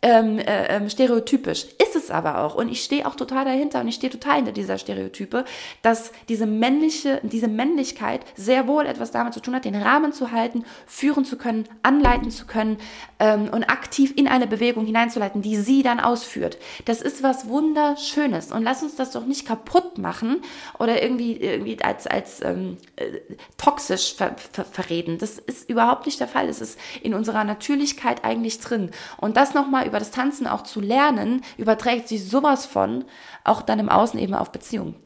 [0.02, 1.66] ähm, äh, ähm, stereotypisch.
[1.80, 2.56] Ist es aber auch.
[2.56, 5.44] Und ich stehe auch total dahinter und ich stehe total hinter dieser Stereotype,
[5.80, 10.32] dass diese männliche, diese Männlichkeit sehr wohl etwas damit zu tun hat, den Rahmen zu
[10.32, 12.78] halten, führen zu können, anleiten zu können
[13.22, 16.58] ähm, und aktiv in eine Bewegung hineinzuleiten, die sie dann ausführt.
[16.86, 18.50] Das ist was Wunderschönes.
[18.50, 20.42] Und lass uns das doch nicht kaputt machen
[20.80, 23.20] oder irgendwie, irgendwie als, als ähm, äh,
[23.56, 25.18] toxisch ver, ver, verreden.
[25.18, 26.48] Das ist überhaupt nicht der Fall.
[26.48, 28.90] Es ist in unserer Natürlichkeit eigentlich drin.
[29.18, 33.04] Und das nochmal über das Tanzen auch zu lernen, überträgt sich sowas von
[33.44, 34.96] auch dann im Außen eben auf Beziehungen.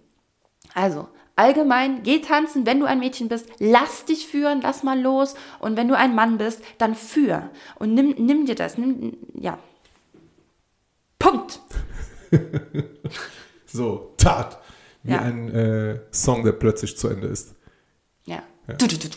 [0.72, 1.06] Also,
[1.36, 5.34] allgemein, geh tanzen, wenn du ein Mädchen bist, lass dich führen, lass mal los.
[5.60, 7.50] Und wenn du ein Mann bist, dann führ.
[7.76, 9.58] Und nimm, nimm dir das, nimm, ja.
[11.18, 11.60] Punkt.
[13.66, 14.58] So, Tat.
[15.02, 15.20] Wie Ja.
[15.20, 17.54] ein äh, Song, der plötzlich zu Ende ist.
[18.24, 18.42] Ja.
[18.66, 19.16] Du, du, du, du.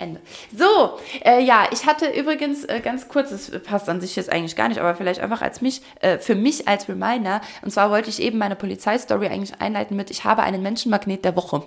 [0.00, 0.20] Ende.
[0.56, 4.56] So, äh, ja, ich hatte übrigens äh, ganz kurz, das passt an sich jetzt eigentlich
[4.56, 7.40] gar nicht, aber vielleicht einfach als mich, äh, für mich als Reminder.
[7.62, 11.36] Und zwar wollte ich eben meine Polizeistory eigentlich einleiten mit, ich habe einen Menschenmagnet der
[11.36, 11.56] Woche.
[11.56, 11.66] Und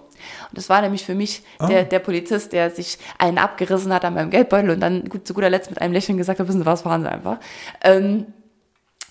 [0.51, 4.29] das war nämlich für mich der, der Polizist, der sich einen abgerissen hat an meinem
[4.29, 6.84] Geldbeutel und dann gut, zu guter Letzt mit einem Lächeln gesagt hat, wissen Sie was,
[6.84, 7.38] fahren Sie einfach.
[7.84, 8.27] Ähm,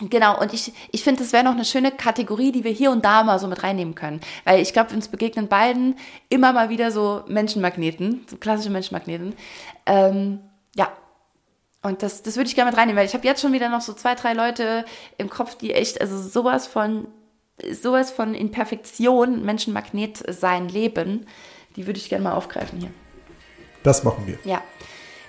[0.01, 3.05] Genau, und ich, ich finde, das wäre noch eine schöne Kategorie, die wir hier und
[3.05, 4.21] da mal so mit reinnehmen können.
[4.45, 5.97] Weil ich glaube, uns begegnen beiden
[6.29, 9.35] immer mal wieder so Menschenmagneten, so klassische Menschenmagneten.
[9.87, 10.41] Ähm,
[10.75, 10.91] ja,
[11.83, 13.81] und das, das würde ich gerne mit reinnehmen, weil ich habe jetzt schon wieder noch
[13.81, 14.85] so zwei, drei Leute
[15.19, 17.09] im Kopf, die echt, also sowas von,
[17.71, 21.27] sowas von in Perfektion Menschenmagnet sein leben,
[21.77, 22.91] die würde ich gerne mal aufgreifen hier.
[23.83, 24.39] Das machen wir.
[24.45, 24.63] Ja.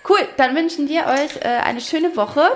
[0.07, 2.51] Cool, dann wünschen wir euch äh, eine schöne Woche.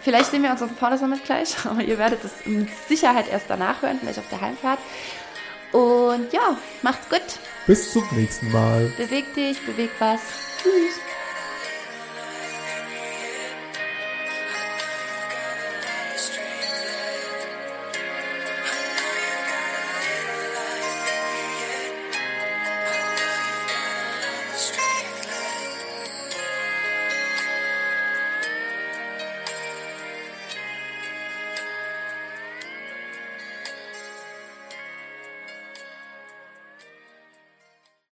[0.00, 3.28] Vielleicht sehen wir uns auf dem Founders Summit gleich, aber ihr werdet es mit Sicherheit
[3.30, 4.78] erst danach hören, vielleicht auf der Heimfahrt.
[5.72, 7.20] Und ja, macht's gut.
[7.66, 8.90] Bis zum nächsten Mal.
[8.96, 10.20] Beweg dich, beweg was.
[10.62, 11.07] Tschüss.